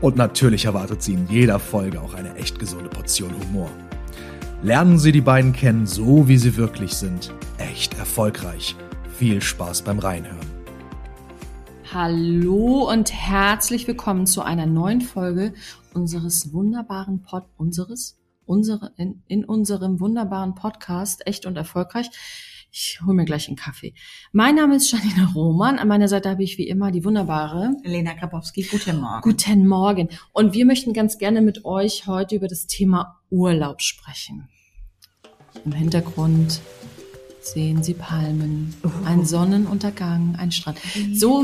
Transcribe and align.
Und 0.00 0.16
natürlich 0.16 0.64
erwartet 0.64 1.02
Sie 1.02 1.12
in 1.12 1.28
jeder 1.28 1.58
Folge 1.58 2.00
auch 2.00 2.14
eine 2.14 2.34
echt 2.36 2.58
gesunde 2.58 2.88
Portion 2.88 3.34
Humor. 3.38 3.68
Lernen 4.62 4.98
Sie 4.98 5.12
die 5.12 5.20
beiden 5.20 5.52
kennen, 5.52 5.86
so 5.86 6.26
wie 6.26 6.38
sie 6.38 6.56
wirklich 6.56 6.94
sind. 6.94 7.34
Echt 7.58 7.98
erfolgreich. 7.98 8.76
Viel 9.18 9.42
Spaß 9.42 9.82
beim 9.82 9.98
Reinhören. 9.98 10.38
Hallo 11.92 12.90
und 12.90 13.12
herzlich 13.12 13.86
willkommen 13.86 14.26
zu 14.26 14.40
einer 14.40 14.64
neuen 14.64 15.02
Folge 15.02 15.52
unseres 15.92 16.50
wunderbaren 16.50 17.22
Pod, 17.22 17.44
unseres, 17.58 18.16
unsere, 18.46 18.92
in, 18.96 19.22
in 19.26 19.44
unserem 19.44 20.00
wunderbaren 20.00 20.54
Podcast 20.54 21.26
Echt 21.26 21.44
und 21.44 21.56
Erfolgreich. 21.56 22.10
Ich 22.72 23.00
hole 23.04 23.14
mir 23.14 23.24
gleich 23.24 23.48
einen 23.48 23.56
Kaffee. 23.56 23.94
Mein 24.32 24.54
Name 24.54 24.76
ist 24.76 24.92
Janina 24.92 25.32
Roman. 25.34 25.78
An 25.78 25.88
meiner 25.88 26.06
Seite 26.06 26.30
habe 26.30 26.44
ich 26.44 26.56
wie 26.56 26.68
immer 26.68 26.92
die 26.92 27.04
wunderbare 27.04 27.74
Lena 27.82 28.14
Grabowski. 28.14 28.62
Guten 28.62 29.00
Morgen. 29.00 29.22
Guten 29.22 29.66
Morgen. 29.66 30.08
Und 30.32 30.54
wir 30.54 30.64
möchten 30.64 30.92
ganz 30.92 31.18
gerne 31.18 31.40
mit 31.40 31.64
euch 31.64 32.06
heute 32.06 32.36
über 32.36 32.46
das 32.46 32.68
Thema 32.68 33.20
Urlaub 33.28 33.82
sprechen. 33.82 34.48
Im 35.64 35.72
Hintergrund 35.72 36.60
sehen 37.40 37.82
Sie 37.82 37.94
Palmen, 37.94 38.74
ein 39.04 39.24
Sonnenuntergang, 39.24 40.36
ein 40.38 40.52
Strand. 40.52 40.78
So 41.14 41.42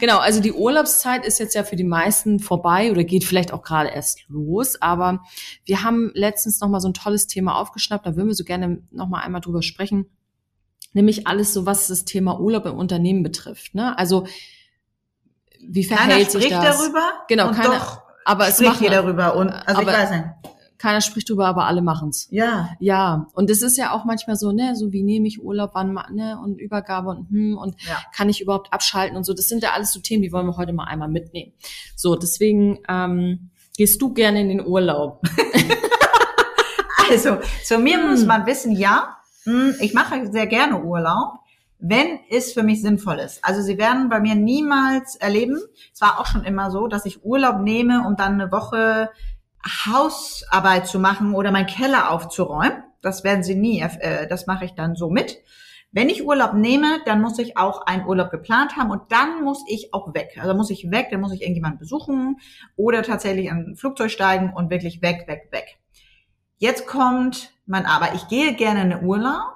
Genau, 0.00 0.18
also 0.18 0.40
die 0.40 0.52
Urlaubszeit 0.52 1.24
ist 1.24 1.38
jetzt 1.38 1.54
ja 1.54 1.64
für 1.64 1.76
die 1.76 1.84
meisten 1.84 2.40
vorbei 2.40 2.90
oder 2.90 3.04
geht 3.04 3.24
vielleicht 3.24 3.52
auch 3.52 3.62
gerade 3.62 3.90
erst 3.90 4.20
los, 4.28 4.80
aber 4.80 5.22
wir 5.64 5.82
haben 5.82 6.10
letztens 6.14 6.60
noch 6.60 6.68
mal 6.68 6.80
so 6.80 6.88
ein 6.88 6.94
tolles 6.94 7.26
Thema 7.26 7.56
aufgeschnappt, 7.56 8.06
da 8.06 8.16
würden 8.16 8.28
wir 8.28 8.34
so 8.34 8.44
gerne 8.44 8.82
noch 8.90 9.08
mal 9.08 9.20
einmal 9.20 9.40
drüber 9.40 9.62
sprechen, 9.62 10.06
nämlich 10.92 11.26
alles 11.26 11.52
so 11.52 11.66
was 11.66 11.88
das 11.88 12.04
Thema 12.04 12.40
Urlaub 12.40 12.66
im 12.66 12.74
Unternehmen 12.74 13.22
betrifft, 13.22 13.74
ne? 13.74 13.98
Also 13.98 14.26
wie 15.60 15.84
verhält 15.84 16.10
keiner 16.10 16.30
sich 16.30 16.44
spricht 16.44 16.52
das? 16.52 16.78
darüber. 16.78 17.12
Genau, 17.28 17.50
keiner, 17.50 17.78
doch 17.78 18.02
aber 18.24 18.48
es 18.48 18.54
spricht 18.54 18.72
machen, 18.72 18.80
hier 18.80 18.90
darüber. 18.90 19.36
Und 19.36 19.50
also 19.50 19.80
aber- 19.82 19.90
ich 19.90 19.98
weiß 19.98 20.10
nicht. 20.10 20.24
Keiner 20.78 21.00
spricht 21.00 21.28
drüber, 21.28 21.46
aber 21.46 21.66
alle 21.66 21.82
machen's. 21.82 22.28
Ja. 22.30 22.70
Ja, 22.78 23.26
und 23.34 23.50
es 23.50 23.62
ist 23.62 23.76
ja 23.76 23.92
auch 23.92 24.04
manchmal 24.04 24.36
so, 24.36 24.52
ne, 24.52 24.76
so 24.76 24.92
wie 24.92 25.02
nehme 25.02 25.26
ich 25.26 25.42
Urlaub, 25.42 25.70
wann 25.74 25.92
ne 26.12 26.38
und 26.42 26.58
Übergabe 26.60 27.10
und 27.10 27.28
hm 27.30 27.58
und 27.58 27.74
Ja. 27.86 27.98
kann 28.14 28.28
ich 28.28 28.40
überhaupt 28.40 28.72
abschalten 28.72 29.16
und 29.16 29.24
so. 29.24 29.34
Das 29.34 29.48
sind 29.48 29.62
ja 29.62 29.70
alles 29.72 29.92
so 29.92 30.00
Themen, 30.00 30.22
die 30.22 30.32
wollen 30.32 30.46
wir 30.46 30.56
heute 30.56 30.72
mal 30.72 30.84
einmal 30.84 31.08
mitnehmen. 31.08 31.52
So, 31.96 32.14
deswegen 32.16 32.78
ähm, 32.88 33.50
gehst 33.76 34.00
du 34.00 34.12
gerne 34.14 34.40
in 34.40 34.48
den 34.48 34.66
Urlaub. 34.66 35.20
Also, 37.10 37.38
zu 37.64 37.78
mir 37.78 37.98
Hm. 37.98 38.10
muss 38.10 38.26
man 38.26 38.44
wissen, 38.46 38.72
ja, 38.72 39.16
hm, 39.44 39.74
ich 39.80 39.94
mache 39.94 40.30
sehr 40.30 40.46
gerne 40.46 40.82
Urlaub, 40.82 41.38
wenn 41.78 42.18
es 42.28 42.52
für 42.52 42.62
mich 42.62 42.82
sinnvoll 42.82 43.18
ist. 43.18 43.42
Also 43.42 43.62
Sie 43.62 43.78
werden 43.78 44.08
bei 44.10 44.20
mir 44.20 44.34
niemals 44.34 45.16
erleben, 45.16 45.58
es 45.94 46.00
war 46.02 46.20
auch 46.20 46.26
schon 46.26 46.44
immer 46.44 46.70
so, 46.70 46.86
dass 46.86 47.06
ich 47.06 47.24
Urlaub 47.24 47.60
nehme, 47.60 48.04
um 48.06 48.16
dann 48.16 48.34
eine 48.34 48.52
Woche 48.52 49.08
Hausarbeit 49.64 50.86
zu 50.86 50.98
machen 50.98 51.34
oder 51.34 51.50
meinen 51.50 51.66
Keller 51.66 52.10
aufzuräumen. 52.10 52.84
Das 53.02 53.24
werden 53.24 53.42
Sie 53.42 53.54
nie, 53.54 53.80
äh, 53.80 54.26
das 54.28 54.46
mache 54.46 54.64
ich 54.64 54.74
dann 54.74 54.96
so 54.96 55.10
mit. 55.10 55.38
Wenn 55.90 56.10
ich 56.10 56.26
Urlaub 56.26 56.52
nehme, 56.52 57.00
dann 57.06 57.22
muss 57.22 57.38
ich 57.38 57.56
auch 57.56 57.86
einen 57.86 58.04
Urlaub 58.04 58.30
geplant 58.30 58.76
haben 58.76 58.90
und 58.90 59.10
dann 59.10 59.42
muss 59.42 59.64
ich 59.68 59.94
auch 59.94 60.12
weg. 60.12 60.38
Also 60.40 60.54
muss 60.54 60.68
ich 60.68 60.90
weg, 60.90 61.08
dann 61.10 61.20
muss 61.20 61.32
ich 61.32 61.40
irgendjemanden 61.40 61.78
besuchen 61.78 62.36
oder 62.76 63.02
tatsächlich 63.02 63.46
in 63.46 63.70
ein 63.70 63.76
Flugzeug 63.76 64.10
steigen 64.10 64.52
und 64.54 64.70
wirklich 64.70 65.00
weg, 65.00 65.24
weg, 65.26 65.48
weg. 65.50 65.78
Jetzt 66.58 66.86
kommt 66.86 67.52
mein 67.66 67.86
Aber. 67.86 68.14
Ich 68.14 68.28
gehe 68.28 68.54
gerne 68.54 68.82
in 68.82 68.90
den 68.90 69.04
Urlaub. 69.04 69.54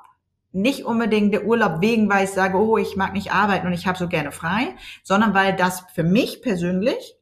Nicht 0.52 0.84
unbedingt 0.84 1.32
der 1.32 1.46
Urlaub 1.46 1.80
wegen, 1.80 2.10
weil 2.10 2.24
ich 2.24 2.30
sage, 2.30 2.58
oh, 2.58 2.76
ich 2.76 2.96
mag 2.96 3.12
nicht 3.12 3.32
arbeiten 3.32 3.66
und 3.66 3.72
ich 3.72 3.86
habe 3.86 3.98
so 3.98 4.06
gerne 4.08 4.32
frei, 4.32 4.74
sondern 5.02 5.34
weil 5.34 5.56
das 5.56 5.84
für 5.94 6.02
mich 6.02 6.42
persönlich, 6.42 7.16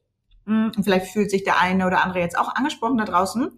und 0.45 0.83
vielleicht 0.83 1.07
fühlt 1.07 1.31
sich 1.31 1.43
der 1.43 1.59
eine 1.59 1.85
oder 1.85 2.03
andere 2.03 2.19
jetzt 2.19 2.37
auch 2.37 2.55
angesprochen 2.55 2.97
da 2.97 3.05
draußen, 3.05 3.51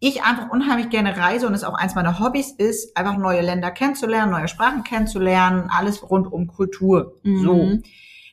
ich 0.00 0.22
einfach 0.22 0.50
unheimlich 0.50 0.88
gerne 0.88 1.16
reise 1.16 1.46
und 1.46 1.52
es 1.52 1.62
auch 1.62 1.74
eins 1.74 1.94
meiner 1.94 2.18
Hobbys 2.18 2.52
ist, 2.52 2.96
einfach 2.96 3.18
neue 3.18 3.42
Länder 3.42 3.70
kennenzulernen, 3.70 4.32
neue 4.32 4.48
Sprachen 4.48 4.82
kennenzulernen, 4.82 5.68
alles 5.70 6.08
rund 6.08 6.32
um 6.32 6.46
Kultur. 6.46 7.20
So. 7.22 7.54
Mhm. 7.54 7.82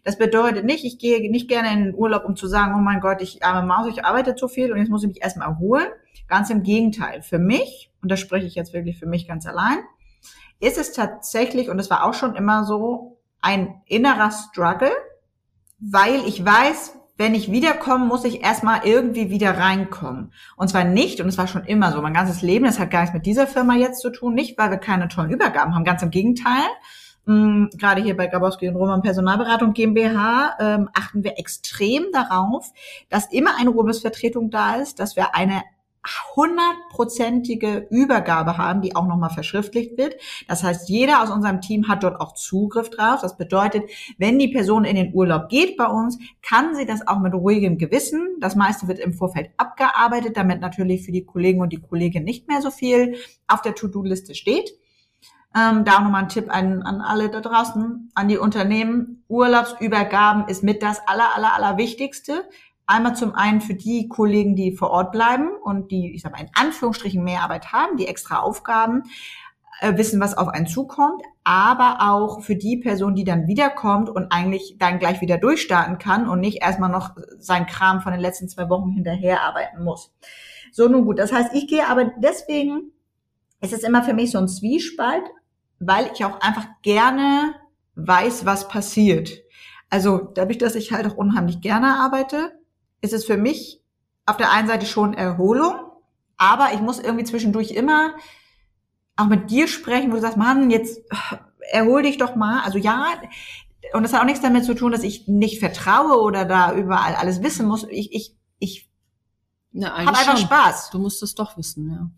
Das 0.06 0.18
bedeutet 0.18 0.64
nicht, 0.64 0.86
ich 0.86 1.00
gehe 1.00 1.30
nicht 1.30 1.50
gerne 1.50 1.74
in 1.74 1.84
den 1.84 1.94
Urlaub, 1.94 2.24
um 2.24 2.38
zu 2.38 2.48
sagen, 2.48 2.74
oh 2.74 2.82
mein 2.82 3.02
Gott, 3.02 3.22
ich 3.22 3.44
arme 3.44 3.68
Maus, 3.68 3.88
ich 3.90 4.06
arbeite 4.06 4.36
zu 4.36 4.48
viel 4.48 4.72
und 4.72 4.78
jetzt 4.78 4.90
muss 4.90 5.04
ich 5.04 5.10
mich 5.10 5.22
erstmal 5.22 5.50
erholen. 5.50 5.88
Ganz 6.30 6.50
im 6.50 6.64
Gegenteil. 6.64 7.22
Für 7.22 7.40
mich, 7.40 7.92
und 8.02 8.10
da 8.10 8.16
spreche 8.16 8.46
ich 8.46 8.56
jetzt 8.56 8.74
wirklich 8.74 8.98
für 8.98 9.06
mich 9.06 9.28
ganz 9.28 9.46
allein, 9.46 9.80
ist 10.62 10.78
es 10.78 10.94
tatsächlich, 10.94 11.70
und 11.70 11.78
es 11.80 11.90
war 11.90 12.06
auch 12.06 12.14
schon 12.14 12.36
immer 12.36 12.64
so, 12.64 13.20
ein 13.42 13.82
innerer 13.86 14.32
Struggle, 14.32 14.92
weil 15.80 16.26
ich 16.26 16.44
weiß, 16.44 16.97
wenn 17.18 17.34
ich 17.34 17.52
wiederkomme, 17.52 18.06
muss 18.06 18.24
ich 18.24 18.44
erstmal 18.44 18.82
irgendwie 18.86 19.30
wieder 19.30 19.58
reinkommen. 19.58 20.32
Und 20.56 20.70
zwar 20.70 20.84
nicht, 20.84 21.20
und 21.20 21.28
es 21.28 21.38
war 21.38 21.48
schon 21.48 21.66
immer 21.66 21.92
so, 21.92 22.02
mein 22.02 22.14
ganzes 22.14 22.42
Leben, 22.42 22.66
das 22.66 22.80
hat 22.80 22.92
gar 22.92 23.02
nichts 23.02 23.14
mit 23.14 23.26
dieser 23.26 23.48
Firma 23.48 23.76
jetzt 23.76 24.02
zu 24.02 24.12
tun, 24.12 24.36
nicht, 24.36 24.58
weil 24.58 24.70
wir 24.70 24.78
keine 24.78 25.08
tollen 25.08 25.32
Übergaben 25.32 25.74
haben, 25.74 25.84
ganz 25.84 26.04
im 26.04 26.12
Gegenteil. 26.12 26.68
Mm, 27.26 27.66
Gerade 27.74 28.02
hier 28.02 28.16
bei 28.16 28.28
Grabowski 28.28 28.70
und 28.70 28.76
Roman 28.76 29.02
Personalberatung 29.02 29.74
GmbH 29.74 30.56
ähm, 30.60 30.90
achten 30.94 31.24
wir 31.24 31.38
extrem 31.40 32.06
darauf, 32.14 32.72
dass 33.10 33.32
immer 33.32 33.52
eine 33.60 33.72
Urlaubsvertretung 33.72 34.50
da 34.50 34.76
ist, 34.76 35.00
dass 35.00 35.16
wir 35.16 35.36
eine 35.36 35.64
hundertprozentige 36.36 37.88
Übergabe 37.90 38.58
haben, 38.58 38.82
die 38.82 38.96
auch 38.96 39.08
nochmal 39.08 39.30
verschriftlicht 39.30 39.98
wird. 39.98 40.16
Das 40.48 40.64
heißt, 40.64 40.90
jeder 40.90 41.24
aus 41.24 41.30
unserem 41.30 41.62
Team 41.62 41.88
hat 41.88 42.04
dort 42.04 42.20
auch 42.20 42.34
Zugriff 42.34 42.90
drauf. 42.90 43.22
Das 43.22 43.38
bedeutet, 43.38 43.84
wenn 44.18 44.40
die 44.40 44.50
Person 44.50 44.86
in 44.86 44.96
den 44.96 45.14
Urlaub 45.14 45.50
geht 45.50 45.78
bei 45.78 45.88
uns, 45.88 46.18
kann 46.42 46.76
sie 46.76 46.86
das 46.86 47.08
auch 47.08 47.20
mit 47.20 47.34
ruhigem 47.34 47.78
Gewissen. 47.78 48.38
Das 48.40 48.56
meiste 48.56 48.88
wird 48.88 49.00
im 49.00 49.14
Vorfeld 49.14 49.52
abgearbeitet, 49.58 50.38
damit 50.38 50.62
natürlich 50.62 51.06
für 51.06 51.12
die 51.12 51.26
Kollegen 51.26 51.62
und 51.62 51.74
die 51.74 51.82
Kollegin 51.82 52.24
nicht 52.24 52.48
mehr 52.48 52.62
so 52.62 52.72
viel 52.72 53.16
auf 53.48 53.62
der 53.62 53.76
To-Do-Liste 53.76 54.36
steht. 54.36 54.72
Ähm, 55.56 55.86
da 55.86 56.02
nochmal 56.02 56.24
ein 56.24 56.30
Tipp 56.30 56.50
an, 56.50 56.84
an 56.84 57.02
alle 57.02 57.30
da 57.30 57.42
draußen, 57.42 58.12
an 58.14 58.28
die 58.28 58.38
Unternehmen. 58.38 59.24
Urlaubsübergaben 59.28 60.48
ist 60.48 60.62
mit 60.62 60.84
das 60.84 61.00
aller, 61.08 61.36
aller, 61.36 61.56
aller 61.56 61.78
Wichtigste. 61.78 62.44
Einmal 62.88 63.16
zum 63.16 63.36
einen 63.36 63.60
für 63.62 63.74
die 63.76 64.08
Kollegen, 64.08 64.56
die 64.56 64.72
vor 64.72 64.92
Ort 64.92 65.12
bleiben 65.12 65.50
und 65.62 65.92
die, 65.92 66.16
ich 66.16 66.22
sag 66.22 66.32
mal, 66.32 66.42
in 66.42 66.50
Anführungsstrichen 66.56 67.24
mehr 67.24 67.42
Arbeit 67.42 67.74
haben, 67.74 67.98
die 67.98 68.08
extra 68.08 68.40
Aufgaben, 68.40 69.04
äh, 69.82 69.98
wissen, 69.98 70.20
was 70.20 70.36
auf 70.36 70.48
einen 70.48 70.66
zukommt, 70.66 71.22
aber 71.44 71.98
auch 72.00 72.42
für 72.42 72.56
die 72.56 72.78
Person, 72.78 73.14
die 73.14 73.24
dann 73.24 73.46
wiederkommt 73.46 74.10
und 74.10 74.32
eigentlich 74.32 74.78
dann 74.80 75.00
gleich 75.00 75.22
wieder 75.22 75.38
durchstarten 75.38 76.00
kann 76.00 76.28
und 76.28 76.40
nicht 76.40 76.64
erstmal 76.64 76.90
noch 76.90 77.16
sein 77.38 77.68
Kram 77.68 78.02
von 78.02 78.12
den 78.12 78.22
letzten 78.22 78.50
zwei 78.50 78.70
Wochen 78.70 78.90
hinterher 78.90 79.44
arbeiten 79.44 79.84
muss. 79.84 80.12
So, 80.72 80.88
nun 80.88 81.06
gut. 81.06 81.20
Das 81.20 81.32
heißt, 81.32 81.54
ich 81.54 81.68
gehe 81.68 81.88
aber 81.88 82.06
deswegen, 82.18 82.92
ist 83.62 83.74
es 83.74 83.84
immer 83.84 84.04
für 84.04 84.14
mich 84.14 84.32
so 84.32 84.38
ein 84.38 84.48
Zwiespalt, 84.48 85.24
weil 85.80 86.10
ich 86.14 86.26
auch 86.26 86.42
einfach 86.42 86.68
gerne 86.82 87.54
weiß, 87.96 88.46
was 88.46 88.68
passiert. 88.68 89.30
Also 89.90 90.18
dadurch, 90.34 90.58
dass 90.58 90.76
ich 90.76 90.92
halt 90.92 91.06
auch 91.08 91.18
unheimlich 91.18 91.62
gerne 91.62 92.00
arbeite, 92.00 92.57
ist 93.02 93.14
es 93.14 93.26
für 93.26 93.38
mich 93.38 93.82
auf 94.26 94.38
der 94.38 94.52
einen 94.52 94.68
Seite 94.68 94.86
schon 94.86 95.14
Erholung, 95.14 95.76
aber 96.38 96.74
ich 96.74 96.82
muss 96.82 97.00
irgendwie 97.00 97.24
zwischendurch 97.24 97.72
immer 97.72 98.14
auch 99.16 99.28
mit 99.28 99.50
dir 99.50 99.68
sprechen, 99.68 100.12
wo 100.12 100.16
du 100.16 100.22
sagst, 100.22 100.38
Mann, 100.38 100.70
jetzt 100.70 101.00
äh, 101.10 101.38
erhol 101.72 102.04
dich 102.04 102.18
doch 102.18 102.36
mal. 102.36 102.62
Also 102.64 102.78
ja, 102.78 103.06
und 103.94 104.04
das 104.04 104.14
hat 104.14 104.22
auch 104.22 104.26
nichts 104.26 104.42
damit 104.42 104.66
zu 104.66 104.74
tun, 104.76 104.92
dass 104.92 105.04
ich 105.04 105.28
nicht 105.28 105.60
vertraue 105.60 106.22
oder 106.22 106.46
da 106.46 106.74
überall 106.74 107.16
alles 107.16 107.42
wissen 107.42 107.68
muss. 107.68 107.86
Ich, 107.90 108.14
ich, 108.14 108.36
ich 108.60 108.90
Na, 109.72 109.90
habe 109.98 110.10
einfach 110.10 110.38
schon. 110.38 110.38
Spaß. 110.38 110.90
Du 110.92 111.00
musst 111.00 111.24
es 111.24 111.36
doch 111.36 111.58
wissen, 111.58 111.90
ja. 111.90 112.10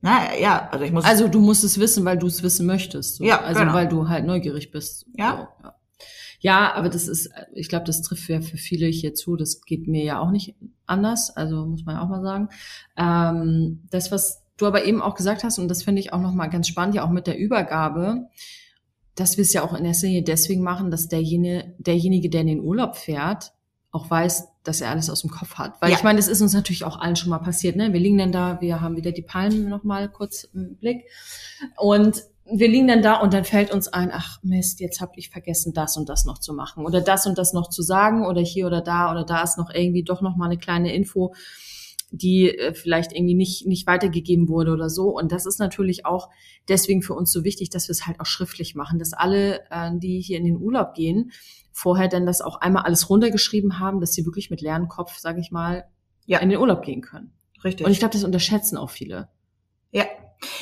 Na, 0.00 0.36
ja, 0.36 0.68
also 0.70 0.84
ich 0.84 0.92
muss. 0.92 1.04
Also 1.04 1.28
du 1.28 1.40
musst 1.40 1.64
es 1.64 1.78
wissen, 1.78 2.04
weil 2.04 2.18
du 2.18 2.26
es 2.28 2.42
wissen 2.42 2.66
möchtest. 2.66 3.16
So. 3.16 3.24
Ja, 3.24 3.40
Also 3.40 3.60
genau. 3.60 3.74
weil 3.74 3.88
du 3.88 4.08
halt 4.08 4.24
neugierig 4.24 4.70
bist. 4.70 5.06
Ja. 5.16 5.48
So, 5.60 5.64
ja. 5.64 5.74
Ja, 6.40 6.72
aber 6.74 6.88
das 6.88 7.08
ist, 7.08 7.30
ich 7.52 7.68
glaube, 7.68 7.84
das 7.84 8.02
trifft 8.02 8.28
ja 8.28 8.40
für 8.40 8.56
viele 8.56 8.86
hier 8.86 9.14
zu. 9.14 9.36
Das 9.36 9.62
geht 9.62 9.88
mir 9.88 10.04
ja 10.04 10.20
auch 10.20 10.30
nicht 10.30 10.54
anders. 10.86 11.36
Also 11.36 11.66
muss 11.66 11.84
man 11.84 11.96
ja 11.96 12.02
auch 12.02 12.08
mal 12.08 12.22
sagen. 12.22 12.48
Ähm, 12.96 13.82
das, 13.90 14.12
was 14.12 14.42
du 14.56 14.66
aber 14.66 14.84
eben 14.84 15.02
auch 15.02 15.14
gesagt 15.14 15.44
hast, 15.44 15.58
und 15.58 15.68
das 15.68 15.82
finde 15.82 16.00
ich 16.00 16.12
auch 16.12 16.20
nochmal 16.20 16.50
ganz 16.50 16.68
spannend, 16.68 16.94
ja 16.94 17.04
auch 17.04 17.10
mit 17.10 17.26
der 17.26 17.38
Übergabe, 17.38 18.28
dass 19.14 19.36
wir 19.36 19.42
es 19.42 19.52
ja 19.52 19.62
auch 19.62 19.74
in 19.74 19.84
erster 19.84 20.06
Linie 20.06 20.22
deswegen 20.22 20.62
machen, 20.62 20.90
dass 20.90 21.08
derjenige, 21.08 21.74
derjenige, 21.78 22.30
der 22.30 22.42
in 22.42 22.46
den 22.46 22.60
Urlaub 22.60 22.96
fährt, 22.96 23.52
auch 23.90 24.08
weiß, 24.10 24.48
dass 24.64 24.80
er 24.80 24.90
alles 24.90 25.10
aus 25.10 25.22
dem 25.22 25.30
Kopf 25.30 25.54
hat. 25.54 25.80
Weil 25.80 25.90
Ja. 25.90 25.96
ich 25.96 26.02
meine, 26.04 26.18
das 26.18 26.28
ist 26.28 26.42
uns 26.42 26.52
natürlich 26.52 26.84
auch 26.84 27.00
allen 27.00 27.16
schon 27.16 27.30
mal 27.30 27.38
passiert. 27.38 27.74
Ne? 27.74 27.92
Wir 27.92 28.00
liegen 28.00 28.18
dann 28.18 28.32
da, 28.32 28.60
wir 28.60 28.80
haben 28.80 28.96
wieder 28.96 29.12
die 29.12 29.22
Palmen 29.22 29.68
noch 29.68 29.82
mal 29.82 30.08
kurz 30.08 30.44
im 30.54 30.76
Blick 30.76 31.04
und 31.76 32.22
wir 32.50 32.68
liegen 32.68 32.88
dann 32.88 33.02
da 33.02 33.20
und 33.20 33.34
dann 33.34 33.44
fällt 33.44 33.72
uns 33.72 33.88
ein, 33.88 34.10
ach 34.12 34.38
Mist, 34.42 34.80
jetzt 34.80 35.00
habe 35.00 35.12
ich 35.16 35.30
vergessen, 35.30 35.72
das 35.74 35.96
und 35.96 36.08
das 36.08 36.24
noch 36.24 36.38
zu 36.38 36.54
machen 36.54 36.84
oder 36.86 37.00
das 37.00 37.26
und 37.26 37.38
das 37.38 37.52
noch 37.52 37.68
zu 37.68 37.82
sagen 37.82 38.26
oder 38.26 38.40
hier 38.40 38.66
oder 38.66 38.80
da 38.80 39.10
oder 39.10 39.24
da 39.24 39.42
ist 39.42 39.58
noch 39.58 39.70
irgendwie 39.72 40.02
doch 40.02 40.20
noch 40.22 40.36
mal 40.36 40.46
eine 40.46 40.58
kleine 40.58 40.94
Info, 40.94 41.34
die 42.10 42.48
äh, 42.48 42.72
vielleicht 42.74 43.12
irgendwie 43.12 43.34
nicht 43.34 43.66
nicht 43.66 43.86
weitergegeben 43.86 44.48
wurde 44.48 44.72
oder 44.72 44.88
so. 44.88 45.08
Und 45.10 45.30
das 45.32 45.44
ist 45.46 45.58
natürlich 45.58 46.06
auch 46.06 46.28
deswegen 46.68 47.02
für 47.02 47.14
uns 47.14 47.30
so 47.32 47.44
wichtig, 47.44 47.70
dass 47.70 47.88
wir 47.88 47.92
es 47.92 48.06
halt 48.06 48.20
auch 48.20 48.26
schriftlich 48.26 48.74
machen, 48.74 48.98
dass 48.98 49.12
alle, 49.12 49.60
äh, 49.70 49.90
die 49.94 50.20
hier 50.20 50.38
in 50.38 50.44
den 50.44 50.56
Urlaub 50.56 50.94
gehen, 50.94 51.32
vorher 51.72 52.08
dann 52.08 52.26
das 52.26 52.40
auch 52.40 52.56
einmal 52.60 52.84
alles 52.84 53.10
runtergeschrieben 53.10 53.78
haben, 53.78 54.00
dass 54.00 54.12
sie 54.12 54.24
wirklich 54.24 54.50
mit 54.50 54.60
leeren 54.62 54.88
Kopf, 54.88 55.18
sage 55.18 55.40
ich 55.40 55.50
mal, 55.50 55.84
Ja. 56.26 56.38
in 56.38 56.48
den 56.48 56.58
Urlaub 56.58 56.82
gehen 56.82 57.02
können. 57.02 57.32
Richtig. 57.62 57.84
Und 57.86 57.92
ich 57.92 57.98
glaube, 57.98 58.12
das 58.12 58.24
unterschätzen 58.24 58.76
auch 58.78 58.90
viele. 58.90 59.28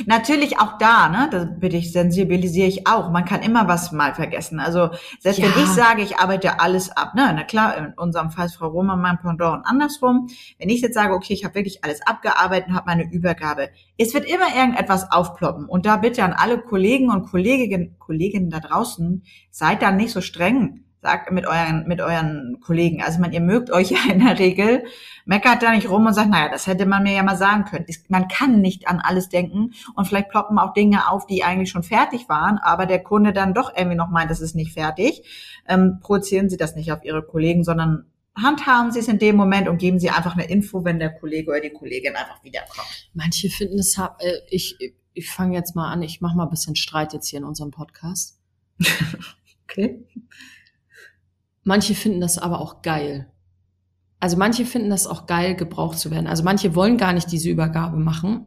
Natürlich 0.07 0.59
auch 0.59 0.79
da, 0.79 1.09
ne, 1.09 1.29
da 1.31 1.45
bitte 1.45 1.77
ich, 1.77 1.93
sensibilisiere 1.93 2.69
ich 2.69 2.87
auch. 2.87 3.11
Man 3.11 3.25
kann 3.25 3.43
immer 3.43 3.69
was 3.69 3.93
mal 3.93 4.15
vergessen. 4.15 4.59
Also, 4.59 4.91
selbst 5.21 5.39
Ja. 5.39 5.45
wenn 5.55 5.63
ich 5.63 5.69
sage, 5.71 6.03
ich 6.03 6.19
arbeite 6.19 6.61
alles 6.61 6.97
ab, 6.97 7.15
ne, 7.15 7.31
na 7.35 7.45
klar, 7.45 7.77
in 7.77 7.93
unserem 7.97 8.31
Fall 8.31 8.47
ist 8.47 8.57
Frau 8.57 8.69
Roman 8.69 9.01
mein 9.01 9.19
Pendant 9.19 9.59
und 9.59 9.65
andersrum. 9.67 10.29
Wenn 10.59 10.69
ich 10.71 10.81
jetzt 10.81 10.95
sage, 10.95 11.15
okay, 11.15 11.35
ich 11.35 11.45
habe 11.45 11.55
wirklich 11.55 11.85
alles 11.85 12.01
abgearbeitet 12.07 12.69
und 12.69 12.75
habe 12.75 12.87
meine 12.87 13.11
Übergabe, 13.11 13.69
es 13.99 14.15
wird 14.15 14.25
immer 14.25 14.55
irgendetwas 14.57 15.13
aufploppen. 15.13 15.67
Und 15.67 15.87
da 15.87 15.97
bitte 15.97 16.25
an 16.25 16.33
alle 16.33 16.59
Kollegen 16.59 17.11
und 17.11 17.29
Kolleginnen, 17.29 17.97
Kolleginnen 17.99 18.51
da 18.51 18.61
draußen, 18.61 19.25
seid 19.51 19.83
da 19.83 19.91
nicht 19.93 20.13
so 20.13 20.21
streng. 20.21 20.86
Sagt 21.07 21.31
mit 21.31 21.47
euren, 21.47 21.87
mit 21.87 22.01
euren 22.01 22.59
Kollegen. 22.61 23.01
Also 23.01 23.21
man, 23.21 23.33
ihr 23.33 23.41
mögt 23.41 23.71
euch 23.71 23.91
ja 23.93 23.99
in 24.13 24.19
der 24.25 24.41
Regel, 24.41 24.83
meckert 25.25 25.63
da 25.63 25.71
nicht 25.71 25.89
rum 25.89 26.05
und 26.05 26.15
sagt, 26.15 26.31
naja, 26.31 26.49
das 26.51 26.67
hätte 26.67 26.85
man 26.85 27.05
mir 27.05 27.13
ja 27.15 27.23
mal 27.23 27.37
sagen 27.37 27.65
können. 27.65 27.87
Man 28.09 28.27
kann 28.27 28.61
nicht 28.61 28.89
an 28.89 28.99
alles 28.99 29.29
denken 29.29 29.73
und 29.95 30.09
vielleicht 30.09 30.31
ploppen 30.31 30.59
auch 30.59 30.73
Dinge 30.73 31.09
auf, 31.09 31.25
die 31.29 31.45
eigentlich 31.45 31.71
schon 31.71 31.85
fertig 31.85 32.29
waren, 32.29 32.59
aber 32.59 32.87
der 32.87 33.05
Kunde 33.05 33.33
dann 33.33 33.55
doch 33.55 33.73
irgendwie 33.77 33.97
noch 33.97 34.11
meint, 34.11 34.33
das 34.33 34.41
ist 34.41 34.57
nicht 34.57 34.73
fertig. 34.73 35.23
Ähm, 35.69 35.99
projizieren 36.01 36.49
Sie 36.51 36.57
das 36.57 36.75
nicht 36.75 36.91
auf 36.91 37.05
Ihre 37.05 37.23
Kollegen, 37.23 37.63
sondern 37.63 38.07
handhaben 38.35 38.91
Sie 38.91 38.99
es 38.99 39.07
in 39.07 39.21
dem 39.21 39.37
Moment 39.37 39.69
und 39.69 39.79
geben 39.79 40.01
Sie 40.01 40.11
einfach 40.11 40.35
eine 40.35 40.49
Info, 40.49 40.85
wenn 40.85 40.99
der 40.99 41.11
Kollege 41.15 41.53
oder 41.53 41.61
die 41.61 41.71
Kollegin 41.71 42.17
einfach 42.17 42.43
wiederkommt. 42.43 43.09
Manche 43.15 43.49
finden 43.49 43.79
es, 43.79 43.97
hab- 43.97 44.21
äh, 44.21 44.41
ich, 44.51 44.77
ich 45.15 45.31
fange 45.31 45.55
jetzt 45.55 45.77
mal 45.77 45.89
an, 45.93 46.03
ich 46.03 46.21
mache 46.21 46.37
mal 46.37 46.45
ein 46.47 46.51
bisschen 46.51 46.75
Streit 46.75 47.13
jetzt 47.13 47.29
hier 47.29 47.39
in 47.39 47.45
unserem 47.45 47.71
Podcast. 47.71 48.41
Okay. 49.69 50.07
Manche 51.69 51.95
finden 51.97 52.21
das 52.21 52.39
aber 52.39 52.61
auch 52.61 52.81
geil. 52.83 53.27
Also 54.21 54.37
manche 54.37 54.65
finden 54.65 54.89
das 54.89 55.07
auch 55.09 55.27
geil, 55.27 55.57
gebraucht 55.57 55.99
zu 55.99 56.11
werden. 56.13 56.29
Also 56.29 56.45
manche 56.45 56.75
wollen 56.77 56.97
gar 56.97 57.13
nicht 57.13 57.31
diese 57.33 57.51
Übergabe 57.51 57.97
machen, 57.99 58.47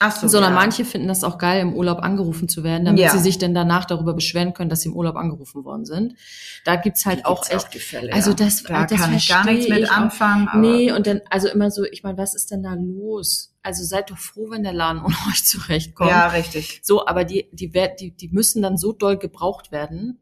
Ach 0.00 0.16
so, 0.16 0.26
sondern 0.26 0.52
ja. 0.54 0.58
manche 0.58 0.84
finden 0.84 1.06
das 1.06 1.22
auch 1.22 1.38
geil, 1.38 1.60
im 1.60 1.72
Urlaub 1.74 1.98
angerufen 2.00 2.48
zu 2.48 2.64
werden, 2.64 2.84
damit 2.84 3.00
Ja. 3.00 3.10
sie 3.10 3.20
sich 3.20 3.38
dann 3.38 3.54
danach 3.54 3.84
darüber 3.84 4.12
beschweren 4.12 4.52
können, 4.52 4.68
dass 4.68 4.80
sie 4.80 4.88
im 4.88 4.96
Urlaub 4.96 5.14
angerufen 5.14 5.64
worden 5.64 5.84
sind. 5.84 6.14
Da 6.64 6.74
gibt's 6.76 7.06
halt 7.06 7.24
auch 7.24 7.42
Gibt's 7.42 7.64
echt 7.64 7.74
die 7.74 7.78
Fälle, 7.78 8.12
also 8.12 8.32
das- 8.32 8.64
da 8.64 8.86
das 8.86 9.00
kann 9.00 9.14
ich 9.14 9.28
gar 9.28 9.44
nichts 9.44 9.68
mit 9.68 9.88
auch. 9.88 9.94
anfangen. 9.96 10.48
Nee, 10.60 10.90
und 10.90 11.06
dann, 11.06 11.20
also 11.30 11.48
immer 11.48 11.70
so, 11.70 11.84
ich 11.84 12.02
meine, 12.02 12.18
was 12.18 12.34
ist 12.34 12.50
denn 12.50 12.62
da 12.64 12.74
los? 12.74 13.54
Also 13.62 13.84
seid 13.84 14.10
doch 14.10 14.18
froh, 14.18 14.50
wenn 14.50 14.64
der 14.64 14.72
Laden 14.72 15.00
ohne 15.04 15.14
euch 15.30 15.44
zurechtkommt. 15.44 16.10
Ja, 16.10 16.26
richtig. 16.28 16.80
So, 16.82 17.06
aber 17.06 17.24
die, 17.24 17.48
die, 17.52 17.70
die, 18.00 18.10
die 18.16 18.28
müssen 18.30 18.62
dann 18.62 18.76
so 18.76 18.92
doll 18.92 19.16
gebraucht 19.16 19.70
werden, 19.70 20.18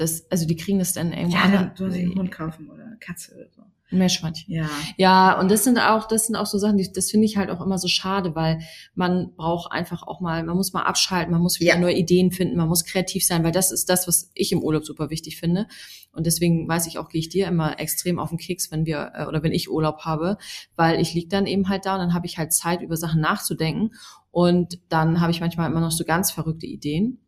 dass, 0.00 0.30
also 0.30 0.46
die 0.46 0.56
kriegen 0.56 0.78
das 0.78 0.92
dann 0.92 1.12
irgendwo. 1.12 1.36
Ja, 1.36 1.48
dann 1.50 1.72
sollen 1.76 1.92
sie 1.92 2.02
einen 2.02 2.14
Hund 2.14 2.30
kaufen 2.32 2.70
oder 2.70 2.84
eine 2.84 2.96
Katze 2.98 3.34
oder 3.34 3.46
so. 3.50 3.62
Ein 3.92 3.98
Meerschweinchen. 3.98 4.54
Ja. 4.54 4.68
Ja, 4.96 5.40
und 5.40 5.50
das 5.50 5.64
sind 5.64 5.76
auch, 5.78 6.06
das 6.06 6.26
sind 6.26 6.36
auch 6.36 6.46
so 6.46 6.58
Sachen, 6.58 6.76
die, 6.76 6.92
das 6.92 7.10
finde 7.10 7.26
ich 7.26 7.36
halt 7.36 7.50
auch 7.50 7.60
immer 7.60 7.76
so 7.76 7.88
schade, 7.88 8.36
weil 8.36 8.60
man 8.94 9.34
braucht 9.34 9.72
einfach 9.72 10.04
auch 10.04 10.20
mal, 10.20 10.44
man 10.44 10.56
muss 10.56 10.72
mal 10.72 10.82
abschalten, 10.84 11.32
man 11.32 11.42
muss 11.42 11.58
wieder 11.58 11.74
Ja. 11.74 11.78
neue 11.80 11.96
Ideen 11.96 12.30
finden, 12.30 12.56
man 12.56 12.68
muss 12.68 12.84
kreativ 12.84 13.26
sein, 13.26 13.42
weil 13.42 13.50
das 13.50 13.72
ist 13.72 13.88
das, 13.88 14.06
was 14.06 14.30
ich 14.34 14.52
im 14.52 14.62
Urlaub 14.62 14.84
super 14.84 15.10
wichtig 15.10 15.38
finde. 15.38 15.66
Und 16.12 16.24
deswegen 16.26 16.68
weiß 16.68 16.86
ich 16.86 16.98
auch, 16.98 17.08
gehe 17.08 17.18
ich 17.18 17.30
dir 17.30 17.48
immer 17.48 17.80
extrem 17.80 18.20
auf 18.20 18.28
den 18.28 18.38
Keks, 18.38 18.70
wenn 18.70 18.86
wir, 18.86 19.10
äh, 19.14 19.26
oder 19.26 19.42
wenn 19.42 19.52
ich 19.52 19.68
Urlaub 19.68 20.00
habe, 20.02 20.38
weil 20.76 21.00
ich 21.00 21.12
lieg 21.14 21.28
dann 21.28 21.46
eben 21.46 21.68
halt 21.68 21.84
da 21.84 21.94
und 21.94 22.00
dann 22.00 22.14
habe 22.14 22.26
ich 22.26 22.38
halt 22.38 22.52
Zeit, 22.52 22.82
über 22.82 22.96
Sachen 22.96 23.20
nachzudenken. 23.20 23.90
Und 24.30 24.78
dann 24.88 25.20
habe 25.20 25.32
ich 25.32 25.40
manchmal 25.40 25.68
immer 25.68 25.80
noch 25.80 25.90
so 25.90 26.04
ganz 26.04 26.30
verrückte 26.30 26.66
Ideen. 26.66 27.18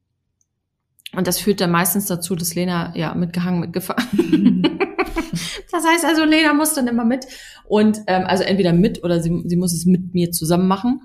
Und 1.14 1.26
das 1.26 1.38
führt 1.38 1.60
dann 1.60 1.70
meistens 1.70 2.06
dazu, 2.06 2.34
dass 2.34 2.54
Lena 2.54 2.92
ja 2.96 3.14
mitgehangen, 3.14 3.60
mitgefahren. 3.60 4.62
das 5.70 5.84
heißt 5.84 6.04
also, 6.04 6.24
Lena 6.24 6.54
muss 6.54 6.74
dann 6.74 6.88
immer 6.88 7.04
mit 7.04 7.26
und 7.64 8.00
ähm, 8.06 8.24
also 8.26 8.44
entweder 8.44 8.72
mit 8.72 9.04
oder 9.04 9.20
sie, 9.20 9.42
sie 9.44 9.56
muss 9.56 9.74
es 9.74 9.84
mit 9.84 10.14
mir 10.14 10.30
zusammen 10.30 10.68
machen. 10.68 11.02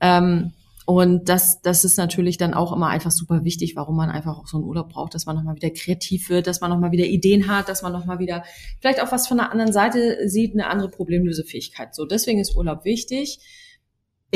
Ähm, 0.00 0.52
und 0.86 1.28
das, 1.28 1.60
das 1.62 1.84
ist 1.84 1.98
natürlich 1.98 2.38
dann 2.38 2.54
auch 2.54 2.72
immer 2.72 2.86
einfach 2.86 3.10
super 3.10 3.44
wichtig, 3.44 3.74
warum 3.74 3.96
man 3.96 4.08
einfach 4.08 4.38
auch 4.38 4.46
so 4.46 4.56
einen 4.56 4.66
Urlaub 4.66 4.88
braucht, 4.90 5.14
dass 5.14 5.26
man 5.26 5.34
nochmal 5.34 5.56
wieder 5.56 5.70
kreativ 5.70 6.30
wird, 6.30 6.46
dass 6.46 6.60
man 6.60 6.70
nochmal 6.70 6.92
wieder 6.92 7.06
Ideen 7.06 7.48
hat, 7.48 7.68
dass 7.68 7.82
man 7.82 7.92
nochmal 7.92 8.20
wieder 8.20 8.44
vielleicht 8.80 9.02
auch 9.02 9.10
was 9.10 9.26
von 9.26 9.38
der 9.38 9.50
anderen 9.50 9.72
Seite 9.72 10.28
sieht, 10.28 10.54
eine 10.54 10.68
andere 10.68 10.88
Problemlösefähigkeit. 10.88 11.92
So, 11.92 12.06
deswegen 12.06 12.38
ist 12.38 12.54
Urlaub 12.54 12.84
wichtig. 12.84 13.40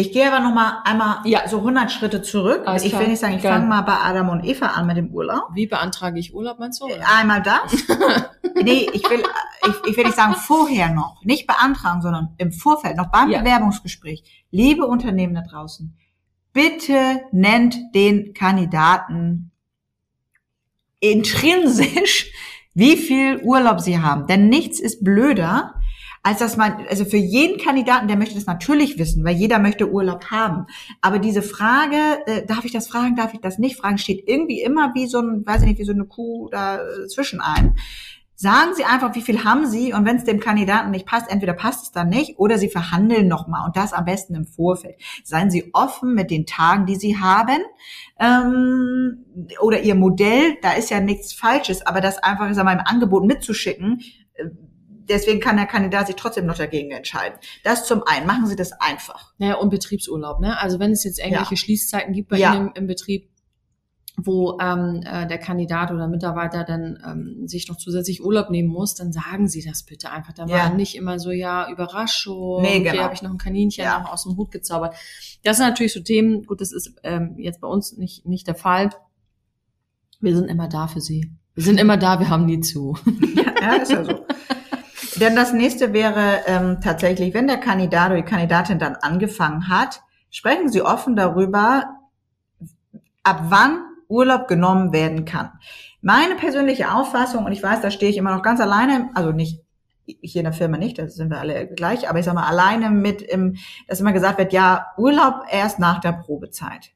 Ich 0.00 0.12
gehe 0.12 0.26
aber 0.32 0.40
noch 0.42 0.54
mal 0.54 0.80
einmal 0.84 1.18
Ja. 1.24 1.46
so 1.48 1.58
100 1.58 1.92
Schritte 1.92 2.22
zurück. 2.22 2.62
Alles 2.66 2.84
ich 2.84 2.90
klar. 2.90 3.02
will 3.02 3.08
nicht 3.08 3.18
sagen, 3.20 3.34
ich 3.34 3.42
fange 3.42 3.66
mal 3.66 3.82
bei 3.82 3.94
Adam 3.96 4.30
und 4.30 4.44
Eva 4.44 4.66
an 4.68 4.86
mit 4.86 4.96
dem 4.96 5.08
Urlaub. 5.12 5.48
Wie 5.52 5.66
beantrage 5.66 6.18
ich 6.18 6.34
Urlaub, 6.34 6.58
meinst 6.58 6.80
du? 6.80 6.86
Oder? 6.86 6.96
Einmal 7.18 7.42
das. 7.42 7.86
nee, 8.62 8.88
ich 8.92 9.08
will, 9.10 9.22
ich, 9.66 9.90
ich 9.90 9.96
will 9.96 10.04
nicht 10.04 10.16
sagen 10.16 10.34
vorher 10.34 10.90
noch, 10.92 11.22
nicht 11.24 11.46
beantragen, 11.46 12.00
sondern 12.00 12.34
im 12.38 12.50
Vorfeld, 12.52 12.96
noch 12.96 13.10
beim 13.10 13.30
Ja. 13.30 13.40
Bewerbungsgespräch. 13.40 14.46
Liebe 14.50 14.86
Unternehmen 14.86 15.34
da 15.34 15.42
draußen, 15.42 15.96
bitte 16.52 17.20
nennt 17.32 17.76
den 17.94 18.32
Kandidaten 18.32 19.50
intrinsisch, 21.00 22.30
wie 22.74 22.96
viel 22.96 23.40
Urlaub 23.42 23.80
sie 23.80 24.00
haben. 24.00 24.26
Denn 24.26 24.48
nichts 24.48 24.80
ist 24.80 25.02
blöder, 25.04 25.74
als 26.22 26.38
dass 26.38 26.56
man, 26.56 26.86
also 26.88 27.04
für 27.04 27.16
jeden 27.16 27.58
Kandidaten, 27.58 28.08
der 28.08 28.16
möchte 28.16 28.34
das 28.34 28.46
natürlich 28.46 28.98
wissen, 28.98 29.24
weil 29.24 29.36
jeder 29.36 29.58
möchte 29.58 29.90
Urlaub 29.90 30.26
haben. 30.26 30.66
Aber 31.00 31.18
diese 31.18 31.42
Frage, 31.42 31.96
äh, 32.26 32.44
darf 32.44 32.64
ich 32.64 32.72
das 32.72 32.88
fragen, 32.88 33.16
darf 33.16 33.32
ich 33.32 33.40
das 33.40 33.58
nicht 33.58 33.76
fragen, 33.76 33.98
steht 33.98 34.28
irgendwie 34.28 34.60
immer 34.60 34.92
wie 34.94 35.06
so 35.06 35.20
ein, 35.20 35.46
weiß 35.46 35.62
ich 35.62 35.68
nicht, 35.68 35.78
wie 35.78 35.84
so 35.84 35.92
eine 35.92 36.04
Kuh 36.04 36.48
da 36.50 36.76
äh, 36.76 37.06
zwischen 37.06 37.40
ein. 37.40 37.76
Sagen 38.42 38.70
Sie 38.74 38.84
einfach, 38.84 39.14
wie 39.14 39.20
viel 39.20 39.44
haben 39.44 39.66
Sie 39.66 39.92
und 39.92 40.06
wenn 40.06 40.16
es 40.16 40.24
dem 40.24 40.40
Kandidaten 40.40 40.90
nicht 40.90 41.04
passt, 41.04 41.30
entweder 41.30 41.52
passt 41.52 41.84
es 41.84 41.90
dann 41.92 42.08
nicht 42.08 42.38
oder 42.38 42.56
Sie 42.56 42.70
verhandeln 42.70 43.28
nochmal 43.28 43.66
und 43.66 43.76
das 43.76 43.92
am 43.92 44.06
besten 44.06 44.34
im 44.34 44.46
Vorfeld. 44.46 44.96
Seien 45.24 45.50
Sie 45.50 45.68
offen 45.74 46.14
mit 46.14 46.30
den 46.30 46.46
Tagen, 46.46 46.86
die 46.86 46.96
Sie 46.96 47.18
haben 47.18 47.58
ähm, 48.18 49.26
oder 49.60 49.82
Ihr 49.82 49.94
Modell, 49.94 50.56
da 50.62 50.72
ist 50.72 50.88
ja 50.88 51.00
nichts 51.00 51.34
Falsches, 51.34 51.86
aber 51.86 52.00
das 52.00 52.16
einfach 52.16 52.48
ich 52.48 52.56
sag 52.56 52.64
mal, 52.64 52.72
im 52.72 52.86
Angebot 52.86 53.26
mitzuschicken, 53.26 54.00
äh, 54.32 54.46
deswegen 55.10 55.40
kann 55.40 55.56
der 55.56 55.66
Kandidat 55.66 56.06
sich 56.06 56.16
trotzdem 56.16 56.46
noch 56.46 56.56
dagegen 56.56 56.90
entscheiden. 56.92 57.38
Das 57.64 57.86
zum 57.86 58.02
einen, 58.06 58.26
machen 58.26 58.46
Sie 58.46 58.56
das 58.56 58.72
einfach. 58.72 59.34
Naja, 59.38 59.56
und 59.56 59.68
Betriebsurlaub, 59.70 60.40
ne? 60.40 60.58
Also 60.58 60.78
wenn 60.78 60.92
es 60.92 61.04
jetzt 61.04 61.18
irgendwelche 61.18 61.50
Ja. 61.54 61.56
Schließzeiten 61.58 62.14
gibt 62.14 62.28
bei 62.30 62.38
Ja. 62.38 62.54
Ihnen 62.54 62.68
im, 62.68 62.72
im 62.74 62.86
Betrieb, 62.86 63.28
wo 64.22 64.58
ähm, 64.60 65.02
äh, 65.06 65.26
der 65.26 65.38
Kandidat 65.38 65.90
oder 65.92 66.06
Mitarbeiter 66.08 66.64
dann 66.64 66.98
ähm, 67.06 67.48
sich 67.48 67.68
noch 67.68 67.76
zusätzlich 67.76 68.22
Urlaub 68.22 68.50
nehmen 68.50 68.68
muss, 68.68 68.94
dann 68.94 69.12
sagen 69.12 69.48
Sie 69.48 69.62
das 69.64 69.82
bitte 69.84 70.10
einfach. 70.10 70.32
Da 70.34 70.44
Ja. 70.46 70.56
war 70.56 70.74
nicht 70.74 70.94
immer 70.94 71.18
so, 71.18 71.30
ja, 71.30 71.70
Überraschung, 71.70 72.60
Nee, 72.62 72.80
hier 72.80 72.90
genau. 72.92 73.04
habe 73.04 73.14
ich 73.14 73.22
noch 73.22 73.30
ein 73.30 73.38
Kaninchen 73.38 73.84
Ja. 73.84 74.00
noch 74.00 74.12
aus 74.12 74.24
dem 74.24 74.36
Hut 74.36 74.50
gezaubert. 74.50 74.94
Das 75.42 75.56
sind 75.56 75.66
natürlich 75.66 75.92
so 75.94 76.00
Themen, 76.00 76.44
gut, 76.44 76.60
das 76.60 76.72
ist 76.72 76.94
ähm, 77.02 77.36
jetzt 77.38 77.60
bei 77.60 77.68
uns 77.68 77.96
nicht, 77.96 78.26
nicht 78.26 78.46
der 78.46 78.56
Fall. 78.56 78.90
Wir 80.20 80.36
sind 80.36 80.48
immer 80.50 80.68
da 80.68 80.86
für 80.86 81.00
Sie. 81.00 81.30
Wir 81.54 81.64
sind 81.64 81.80
immer 81.80 81.96
da, 81.96 82.20
wir 82.20 82.28
haben 82.28 82.44
nie 82.44 82.60
zu. 82.60 82.96
Ja, 83.62 83.74
ist 83.76 83.90
ja 83.92 84.04
so. 84.04 84.26
Denn 85.20 85.36
das 85.36 85.52
nächste 85.52 85.92
wäre 85.92 86.40
ähm, 86.46 86.80
tatsächlich, 86.80 87.34
wenn 87.34 87.46
der 87.46 87.58
Kandidat 87.58 88.06
oder 88.06 88.22
die 88.22 88.28
Kandidatin 88.28 88.78
dann 88.78 88.96
angefangen 88.96 89.68
hat, 89.68 90.00
sprechen 90.30 90.70
Sie 90.70 90.80
offen 90.80 91.14
darüber, 91.14 91.84
ab 93.22 93.42
wann 93.50 93.82
Urlaub 94.08 94.48
genommen 94.48 94.92
werden 94.92 95.26
kann. 95.26 95.50
Meine 96.00 96.36
persönliche 96.36 96.92
Auffassung, 96.92 97.44
und 97.44 97.52
ich 97.52 97.62
weiß, 97.62 97.82
da 97.82 97.90
stehe 97.90 98.10
ich 98.10 98.16
immer 98.16 98.34
noch 98.34 98.42
ganz 98.42 98.60
alleine, 98.60 99.10
also 99.14 99.32
nicht 99.32 99.62
hier 100.06 100.40
in 100.40 100.44
der 100.44 100.52
Firma 100.52 100.78
nicht, 100.78 100.98
da 100.98 101.06
sind 101.06 101.30
wir 101.30 101.38
alle 101.38 101.68
gleich, 101.68 102.08
aber 102.08 102.18
ich 102.18 102.24
sage 102.24 102.36
mal 102.36 102.48
alleine 102.48 102.90
mit, 102.90 103.22
im, 103.22 103.56
dass 103.86 104.00
immer 104.00 104.12
gesagt 104.12 104.38
wird, 104.38 104.52
ja, 104.52 104.86
Urlaub 104.96 105.42
erst 105.50 105.78
nach 105.78 106.00
der 106.00 106.12
Probezeit. 106.12 106.92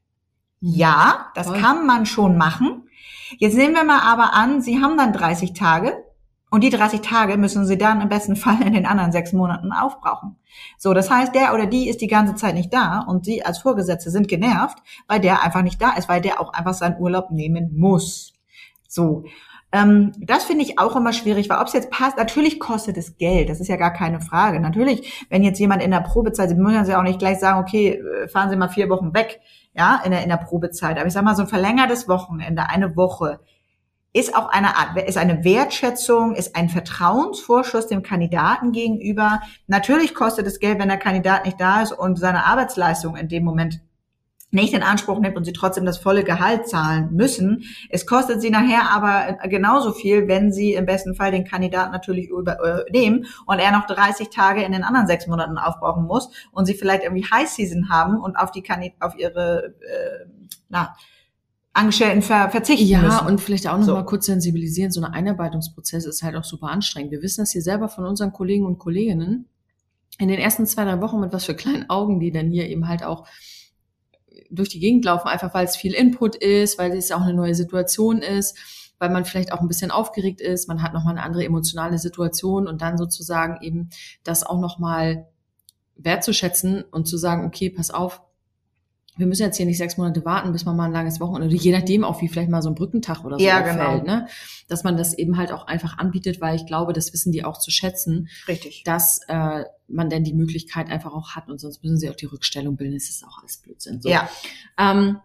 Ja, 0.61 1.31
das 1.35 1.47
Toll. 1.47 1.61
kann 1.61 1.87
man 1.87 2.07
schon 2.07 2.39
machen. 2.39 2.89
Jetzt 3.37 3.57
nehmen 3.57 3.75
wir 3.75 3.85
mal 3.85 4.01
aber 4.01 4.33
an, 4.33 4.63
Sie 4.63 4.83
haben 4.83 4.97
dann 4.97 5.13
30 5.13 5.53
Tage 5.53 6.04
und 6.55 6.63
die 6.63 6.71
30 6.71 7.01
Tage 7.01 7.37
müssen 7.37 7.67
Sie 7.67 7.77
dann 7.77 8.01
im 8.01 8.09
besten 8.09 8.37
Fall 8.37 8.63
in 8.65 8.75
den 8.75 8.87
anderen 8.87 9.11
sechs 9.11 9.33
Monaten 9.33 9.73
aufbrauchen. 9.73 10.37
So, 10.79 10.95
das 10.95 11.11
heißt, 11.11 11.35
der 11.35 11.53
oder 11.53 11.67
die 11.67 11.89
ist 11.89 12.01
die 12.01 12.07
ganze 12.07 12.37
Zeit 12.37 12.55
nicht 12.55 12.73
da 12.73 13.01
und 13.01 13.25
Sie 13.25 13.45
als 13.45 13.59
Vorgesetzte 13.59 14.13
sind 14.13 14.29
genervt, 14.29 14.79
weil 15.09 15.19
der 15.19 15.43
einfach 15.43 15.63
nicht 15.63 15.83
da 15.83 15.95
ist, 15.97 16.09
weil 16.09 16.21
der 16.21 16.41
auch 16.41 16.53
einfach 16.53 16.75
seinen 16.75 17.01
Urlaub 17.01 17.33
nehmen 17.33 17.77
muss. 17.77 18.35
So. 18.87 19.25
Ähm, 19.73 20.13
das 20.21 20.45
finde 20.45 20.63
ich 20.63 20.79
auch 20.79 20.95
immer 20.95 21.13
schwierig, 21.13 21.51
weil 21.51 21.59
ob 21.59 21.67
es 21.67 21.73
jetzt 21.73 21.91
passt, 21.91 22.19
natürlich 22.19 22.61
kostet 22.61 22.97
es 22.99 23.19
Geld, 23.19 23.49
das 23.49 23.59
ist 23.59 23.67
ja 23.67 23.75
gar 23.75 23.93
keine 23.93 24.21
Frage. 24.21 24.61
Natürlich, 24.61 25.27
wenn 25.31 25.43
jetzt 25.43 25.59
jemand 25.59 25.83
in 25.83 25.91
der 25.91 26.03
Probezeit, 26.03 26.51
Sie 26.51 26.55
müssen 26.55 26.89
ja 26.89 27.01
auch 27.01 27.03
nicht 27.03 27.19
gleich 27.19 27.41
sagen, 27.41 27.59
okay, 27.59 27.95
äh, 27.95 28.29
fahren 28.29 28.49
Sie 28.49 28.57
mal 28.57 28.69
vier 28.69 28.89
Wochen 28.91 29.13
weg, 29.13 29.41
ja, 29.77 30.01
in 30.05 30.13
der, 30.13 30.23
in 30.23 30.29
der 30.29 30.37
Probezeit. 30.37 30.99
Aber 30.99 31.09
ich 31.09 31.13
sag 31.13 31.25
mal, 31.25 31.35
so 31.35 31.43
ein 31.43 31.49
verlängertes 31.49 32.07
Wochenende, 32.07 32.69
eine 32.69 32.95
Woche, 32.95 33.41
ist 34.15 34.37
auch 34.37 34.49
eine 34.49 34.77
Art, 34.77 34.97
ist 35.07 35.19
eine 35.19 35.45
Wertschätzung, 35.45 36.37
ist 36.37 36.55
ein 36.55 36.69
Vertrauensvorschuss 36.69 37.89
dem 37.89 38.05
Kandidaten 38.05 38.71
gegenüber. 38.71 39.43
Natürlich 39.67 40.15
kostet 40.15 40.47
es 40.47 40.61
Geld, 40.61 40.79
wenn 40.79 40.89
der 40.89 40.99
Kandidat 40.99 41.45
nicht 41.45 41.61
da 41.61 41.83
ist 41.83 41.93
und 41.93 42.17
seine 42.17 42.47
Arbeitsleistung 42.47 43.17
in 43.17 43.29
dem 43.29 43.45
Moment 43.45 43.81
nicht 44.53 44.73
in 44.73 44.85
Anspruch 44.85 45.19
nimmt 45.19 45.37
und 45.37 45.45
sie 45.45 45.53
trotzdem 45.53 45.85
das 45.85 45.99
volle 45.99 46.23
Gehalt 46.23 46.69
zahlen 46.69 47.09
müssen. 47.13 47.65
Es 47.91 48.07
kostet 48.07 48.41
sie 48.41 48.51
nachher 48.51 48.89
aber 48.93 49.49
genauso 49.49 49.93
viel, 49.93 50.29
wenn 50.29 50.53
sie 50.53 50.75
im 50.75 50.87
besten 50.87 51.17
Fall 51.17 51.33
den 51.33 51.45
Kandidaten 51.45 51.91
natürlich 51.91 52.29
übernehmen 52.29 53.27
und 53.47 53.59
er 53.59 53.73
noch 53.73 53.87
30 53.87 54.31
Tage 54.31 54.63
in 54.63 54.71
den 54.71 54.85
anderen 54.85 55.09
sechs 55.09 55.27
Monaten 55.27 55.59
aufbrauchen 55.59 56.05
muss 56.05 56.31
und 56.53 56.67
sie 56.67 56.75
vielleicht 56.75 57.03
irgendwie 57.03 57.27
High 57.29 57.49
Season 57.49 57.89
haben 57.89 58.21
und 58.21 58.37
auf 58.37 58.53
die 58.53 58.63
Kandid 58.63 58.93
auf 59.01 59.19
ihre 59.19 59.75
äh, 59.81 60.27
na, 60.69 60.95
Angestellten 61.75 62.23
ver 62.23 62.51
verzichten 62.51 62.87
ja, 62.87 63.03
müssen. 63.03 63.19
Ja, 63.19 63.27
und 63.27 63.41
vielleicht 63.41 63.67
auch 63.67 63.77
noch 63.77 63.85
So. 63.85 64.05
kurz 64.05 64.27
sensibilisieren. 64.27 64.93
So 64.93 65.03
ein 65.03 65.13
Einarbeitungsprozess 65.13 66.07
ist 66.07 66.23
halt 66.23 66.37
auch 66.37 66.45
super 66.45 66.69
anstrengend. 66.69 67.11
Wir 67.11 67.21
wissen 67.21 67.43
das 67.43 67.51
hier 67.51 67.63
selber 67.63 67.89
von 67.89 68.07
unseren 68.07 68.33
Kollegen 68.33 68.65
und 68.65 68.79
Kolleginnen. 68.79 69.49
In 70.19 70.29
den 70.29 70.39
ersten 70.39 70.67
zwei, 70.67 70.85
drei 70.85 71.01
Wochen 71.01 71.19
mit 71.19 71.33
was 71.33 71.45
für 71.45 71.57
kleinen 71.57 71.91
Augen, 71.91 72.21
die 72.21 72.31
dann 72.31 72.49
hier 72.49 72.69
eben 72.69 72.87
halt 72.87 73.03
auch 73.03 73.27
durch 74.51 74.69
die 74.69 74.79
Gegend 74.79 75.05
laufen, 75.05 75.27
einfach 75.27 75.53
weil 75.53 75.65
es 75.65 75.77
viel 75.77 75.93
Input 75.93 76.37
ist, 76.37 76.79
weil 76.79 76.93
es 76.93 77.11
auch 77.11 77.23
eine 77.23 77.35
neue 77.35 77.57
Situation 77.57 78.19
ist, 78.19 78.57
weil 78.99 79.11
man 79.11 79.25
vielleicht 79.25 79.53
auch 79.53 79.61
ein 79.61 79.69
bisschen 79.69 79.91
aufgeregt 79.91 80.41
ist, 80.41 80.69
man 80.69 80.83
hat 80.83 80.95
nochmal 80.95 81.15
eine 81.15 81.25
andere 81.25 81.45
emotionale 81.45 81.99
Situation 81.99 82.69
und 82.69 82.81
dann 82.83 82.97
sozusagen 82.97 83.61
eben 83.63 83.91
das 84.23 84.45
auch 84.45 84.61
nochmal 84.61 85.27
wertzuschätzen 85.97 86.85
und 86.91 87.07
zu 87.07 87.17
sagen, 87.17 87.45
okay, 87.47 87.71
pass 87.71 87.91
auf, 87.91 88.21
wir 89.17 89.27
müssen 89.27 89.43
jetzt 89.43 89.57
hier 89.57 89.67
nicht 89.67 89.79
sechs 89.79 89.97
Monate 89.97 90.25
warten, 90.25 90.53
bis 90.53 90.65
man 90.65 90.77
mal 90.77 90.87
ein 90.87 90.93
langes 90.93 91.21
Wochenende, 91.21 91.55
oder 91.55 91.63
je 91.63 91.73
nachdem 91.73 92.03
auch, 92.05 92.21
wie 92.21 92.29
vielleicht 92.29 92.51
mal 92.51 92.63
so 92.63 92.69
ein 92.69 92.75
Brückentag 92.75 93.25
oder 93.25 93.39
so 93.39 93.45
Ja, 93.45 93.61
genau. 93.61 94.03
ne? 94.03 94.27
dass 94.69 94.83
man 94.83 94.97
das 94.97 95.15
eben 95.17 95.37
halt 95.37 95.53
auch 95.53 95.67
einfach 95.67 95.99
anbietet, 95.99 96.41
weil 96.41 96.57
ich 96.57 96.67
glaube, 96.67 96.93
das 96.93 97.13
wissen 97.13 97.31
die 97.31 97.45
auch 97.45 97.59
zu 97.59 97.71
schätzen, 97.71 98.29
Richtig. 98.49 98.83
dass 98.85 99.21
äh, 99.29 99.65
man 99.87 100.11
dann 100.11 100.25
die 100.25 100.33
Möglichkeit 100.35 100.89
einfach 100.91 101.13
auch 101.13 101.31
hat 101.37 101.49
und 101.49 101.61
sonst 101.61 101.83
müssen 101.83 101.99
sie 101.99 102.11
auch 102.11 102.17
die 102.17 102.27
Rückstellung 102.27 102.77
bilden. 102.77 102.95
Das 102.95 103.09
ist 103.09 103.25
auch 103.25 103.39
alles 103.41 103.59
Blödsinn. 103.59 104.01
So. 104.01 104.09
Ja, 104.09 104.29
Ähm, 104.79 105.19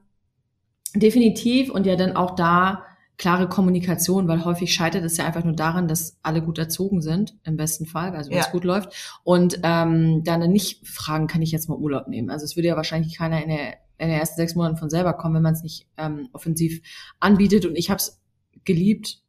definitiv 0.96 1.70
und 1.72 1.86
ja 1.86 1.96
dann 1.96 2.16
auch 2.16 2.36
da 2.36 2.84
klare 3.20 3.50
Kommunikation, 3.50 4.28
weil 4.30 4.46
häufig 4.46 4.74
scheitert 4.74 5.04
es 5.04 5.18
ja 5.18 5.26
einfach 5.26 5.44
nur 5.44 5.54
daran, 5.54 5.88
dass 5.90 6.18
alle 6.24 6.42
gut 6.42 6.58
erzogen 6.58 7.02
sind, 7.02 7.38
im 7.44 7.58
besten 7.58 7.86
Fall, 7.86 8.16
also 8.16 8.32
wenn 8.32 8.40
es 8.40 8.46
Ja. 8.48 8.52
gut 8.52 8.64
läuft, 8.64 9.20
und 9.24 9.60
ähm, 9.62 10.24
dann 10.24 10.50
nicht 10.52 10.88
fragen, 10.88 11.28
kann 11.28 11.42
ich 11.42 11.52
jetzt 11.52 11.68
mal 11.68 11.78
Urlaub 11.78 12.08
nehmen? 12.08 12.30
Also 12.32 12.46
es 12.46 12.56
würde 12.56 12.70
ja 12.70 12.78
wahrscheinlich 12.78 13.18
keiner 13.18 13.44
in 13.44 13.50
der, 13.50 13.74
in 13.98 14.08
den 14.08 14.18
ersten 14.18 14.38
sechs 14.38 14.56
Monaten 14.56 14.78
von 14.78 14.90
selber 14.90 15.14
kommen, 15.14 15.36
wenn 15.36 15.44
man 15.44 15.54
es 15.54 15.62
nicht 15.64 15.86
ähm, 15.98 16.30
offensiv 16.32 16.82
anbietet. 17.20 17.66
Und 17.66 17.76
ich 17.76 17.90
habe 17.90 17.98
es 17.98 18.22
geliebt, 18.64 19.20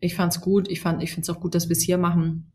ich 0.00 0.14
fand 0.14 0.32
es 0.34 0.40
gut, 0.40 0.66
ich 0.68 0.80
fand, 0.80 1.02
ich 1.02 1.10
finde 1.10 1.30
es 1.30 1.36
auch 1.36 1.40
gut, 1.40 1.54
dass 1.54 1.68
wir 1.68 1.76
es 1.76 1.82
hier 1.82 1.98
machen. 1.98 2.50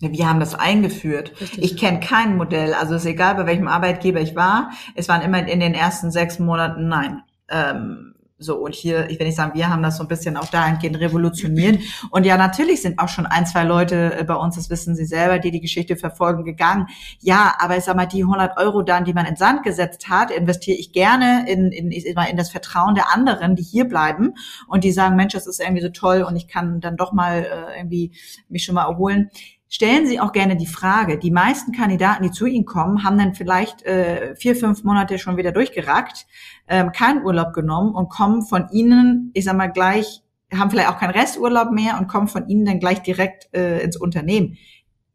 wir 0.00 0.28
haben 0.28 0.40
das 0.40 0.56
eingeführt. 0.56 1.40
Richtig. 1.40 1.62
Ich 1.62 1.76
kenne 1.76 2.00
kein 2.00 2.36
Modell, 2.36 2.74
also 2.74 2.96
es 2.96 3.02
ist 3.02 3.08
egal, 3.10 3.36
bei 3.36 3.46
welchem 3.46 3.68
Arbeitgeber 3.68 4.20
ich 4.20 4.34
war. 4.34 4.72
Es 4.96 5.08
waren 5.08 5.22
immer 5.22 5.46
in 5.46 5.60
den 5.60 5.74
ersten 5.74 6.10
sechs 6.10 6.40
Monaten 6.40 6.88
nein. 6.88 7.22
Ähm, 7.48 8.11
so, 8.42 8.56
und 8.56 8.74
hier, 8.74 9.08
ich 9.10 9.18
will 9.18 9.26
nicht 9.26 9.36
sagen, 9.36 9.52
wir 9.54 9.68
haben 9.68 9.82
das 9.82 9.96
so 9.96 10.04
ein 10.04 10.08
bisschen 10.08 10.36
auch 10.36 10.46
dahingehend 10.46 10.98
revolutioniert. 11.00 11.80
Und 12.10 12.26
ja, 12.26 12.36
natürlich 12.36 12.82
sind 12.82 12.98
auch 12.98 13.08
schon 13.08 13.26
ein, 13.26 13.46
zwei 13.46 13.64
Leute 13.64 14.18
äh, 14.18 14.24
bei 14.24 14.34
uns, 14.34 14.56
das 14.56 14.70
wissen 14.70 14.94
Sie 14.94 15.04
selber, 15.04 15.38
die 15.38 15.50
die 15.50 15.60
Geschichte 15.60 15.96
verfolgen, 15.96 16.44
gegangen. 16.44 16.86
Ja, 17.20 17.54
aber 17.58 17.76
ich 17.76 17.84
sag 17.84 17.96
mal, 17.96 18.06
die 18.06 18.22
100 18.22 18.58
Euro 18.58 18.82
dann, 18.82 19.04
die 19.04 19.12
man 19.12 19.26
in 19.26 19.36
Sand 19.36 19.62
gesetzt 19.62 20.08
hat, 20.08 20.30
investiere 20.30 20.76
ich 20.76 20.92
gerne 20.92 21.48
in, 21.48 21.72
in, 21.72 21.90
ich 21.90 22.14
mal, 22.14 22.24
in 22.24 22.36
das 22.36 22.50
Vertrauen 22.50 22.94
der 22.94 23.12
anderen, 23.12 23.56
die 23.56 23.62
hier 23.62 23.86
bleiben 23.86 24.34
und 24.68 24.84
die 24.84 24.92
sagen, 24.92 25.16
Mensch, 25.16 25.32
das 25.32 25.46
ist 25.46 25.60
irgendwie 25.60 25.82
so 25.82 25.90
toll 25.90 26.22
und 26.22 26.36
ich 26.36 26.48
kann 26.48 26.80
dann 26.80 26.96
doch 26.96 27.12
mal 27.12 27.44
äh, 27.44 27.78
irgendwie 27.78 28.12
mich 28.48 28.64
schon 28.64 28.74
mal 28.74 28.84
erholen 28.84 29.30
stellen 29.72 30.06
Sie 30.06 30.20
auch 30.20 30.32
gerne 30.32 30.56
die 30.56 30.66
Frage. 30.66 31.18
Die 31.18 31.30
meisten 31.30 31.72
Kandidaten, 31.72 32.22
die 32.22 32.30
zu 32.30 32.44
Ihnen 32.44 32.66
kommen, 32.66 33.04
haben 33.04 33.16
dann 33.16 33.34
vielleicht 33.34 33.82
äh, 33.84 34.36
vier, 34.36 34.54
fünf 34.54 34.84
Monate 34.84 35.18
schon 35.18 35.38
wieder 35.38 35.50
durchgerackt, 35.50 36.26
ähm, 36.68 36.92
keinen 36.92 37.24
Urlaub 37.24 37.54
genommen 37.54 37.94
und 37.94 38.10
kommen 38.10 38.42
von 38.42 38.68
Ihnen, 38.70 39.30
ich 39.32 39.44
sag 39.46 39.56
mal 39.56 39.72
gleich, 39.72 40.22
haben 40.52 40.70
vielleicht 40.70 40.90
auch 40.90 40.98
keinen 40.98 41.12
Resturlaub 41.12 41.70
mehr 41.70 41.98
und 41.98 42.06
kommen 42.06 42.28
von 42.28 42.48
Ihnen 42.48 42.66
dann 42.66 42.80
gleich 42.80 43.00
direkt 43.00 43.48
äh, 43.54 43.82
ins 43.82 43.96
Unternehmen. 43.96 44.58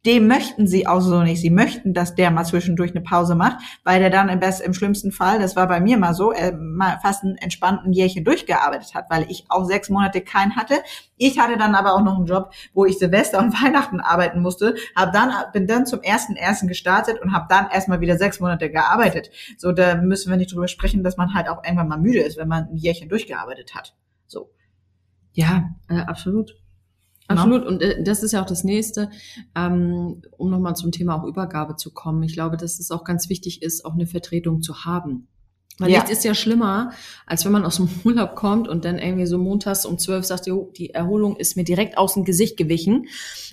Dem 0.05 0.27
möchten 0.27 0.67
sie 0.67 0.87
auch 0.87 1.01
so 1.01 1.21
nicht. 1.21 1.41
Sie 1.41 1.49
möchten, 1.49 1.93
dass 1.93 2.15
der 2.15 2.31
mal 2.31 2.45
zwischendurch 2.45 2.91
eine 2.91 3.01
Pause 3.01 3.35
macht, 3.35 3.57
weil 3.83 3.99
der 3.99 4.09
dann 4.09 4.29
im, 4.29 4.39
best, 4.39 4.61
im 4.61 4.73
schlimmsten 4.73 5.11
Fall, 5.11 5.39
das 5.39 5.55
war 5.55 5.67
bei 5.67 5.81
mir 5.81 5.97
mal 5.97 6.13
so, 6.13 6.31
äh, 6.31 6.53
mal 6.53 6.99
fast 7.01 7.23
ein 7.23 7.35
entspannten 7.35 7.91
Jährchen 7.91 8.23
durchgearbeitet 8.23 8.93
hat, 8.93 9.09
weil 9.09 9.25
ich 9.29 9.45
auch 9.49 9.65
sechs 9.65 9.89
Monate 9.89 10.21
keinen 10.21 10.55
hatte. 10.55 10.75
Ich 11.17 11.39
hatte 11.39 11.57
dann 11.57 11.75
aber 11.75 11.93
auch 11.93 12.03
noch 12.03 12.15
einen 12.15 12.27
Job, 12.27 12.53
wo 12.73 12.85
ich 12.85 12.99
Silvester 12.99 13.39
und 13.39 13.51
Weihnachten 13.63 13.99
arbeiten 13.99 14.41
musste, 14.41 14.75
hab 14.95 15.11
dann 15.11 15.33
bin 15.51 15.67
dann 15.67 15.85
zum 15.85 16.01
ersten 16.01 16.35
ersten 16.35 16.67
gestartet 16.67 17.19
und 17.21 17.33
habe 17.33 17.47
dann 17.49 17.69
erstmal 17.69 17.99
wieder 17.99 18.17
sechs 18.17 18.39
Monate 18.39 18.69
gearbeitet. 18.69 19.31
So, 19.57 19.71
da 19.71 19.95
müssen 19.95 20.29
wir 20.29 20.37
nicht 20.37 20.53
drüber 20.53 20.67
sprechen, 20.67 21.03
dass 21.03 21.17
man 21.17 21.33
halt 21.33 21.49
auch 21.49 21.63
irgendwann 21.63 21.87
mal 21.87 21.99
müde 21.99 22.19
ist, 22.19 22.37
wenn 22.37 22.47
man 22.47 22.69
ein 22.69 22.77
Jährchen 22.77 23.09
durchgearbeitet 23.09 23.75
hat. 23.75 23.95
So. 24.27 24.51
Ja, 25.33 25.71
äh, 25.89 25.99
absolut. 26.01 26.55
Genau. 27.27 27.41
Absolut. 27.41 27.65
Und 27.65 27.81
äh, 27.81 28.03
das 28.03 28.23
ist 28.23 28.31
ja 28.31 28.41
auch 28.41 28.45
das 28.45 28.63
nächste, 28.63 29.09
ähm, 29.55 30.21
um 30.37 30.49
nochmal 30.49 30.75
zum 30.75 30.91
Thema 30.91 31.15
auch 31.15 31.25
Übergabe 31.25 31.75
zu 31.75 31.93
kommen. 31.93 32.23
Ich 32.23 32.33
glaube, 32.33 32.57
dass 32.57 32.79
es 32.79 32.91
auch 32.91 33.03
ganz 33.03 33.29
wichtig 33.29 33.61
ist, 33.61 33.85
auch 33.85 33.93
eine 33.93 34.07
Vertretung 34.07 34.61
zu 34.61 34.85
haben. 34.85 35.27
Weil 35.79 35.91
Ja. 35.91 35.97
nichts 35.99 36.11
ist 36.11 36.23
ja 36.23 36.33
schlimmer, 36.33 36.91
als 37.27 37.45
wenn 37.45 37.51
man 37.51 37.63
aus 37.65 37.75
dem 37.75 37.87
Urlaub 38.03 38.35
kommt 38.35 38.67
und 38.67 38.83
dann 38.85 38.97
irgendwie 38.97 39.27
so 39.27 39.37
montags 39.37 39.85
um 39.85 39.99
zwölf 39.99 40.25
sagt, 40.25 40.47
jo, 40.47 40.71
die 40.75 40.91
Erholung 40.91 41.35
ist 41.35 41.55
mir 41.55 41.63
direkt 41.63 41.97
aus 41.97 42.15
dem 42.15 42.23
Gesicht 42.23 42.57
gewichen. 42.57 43.05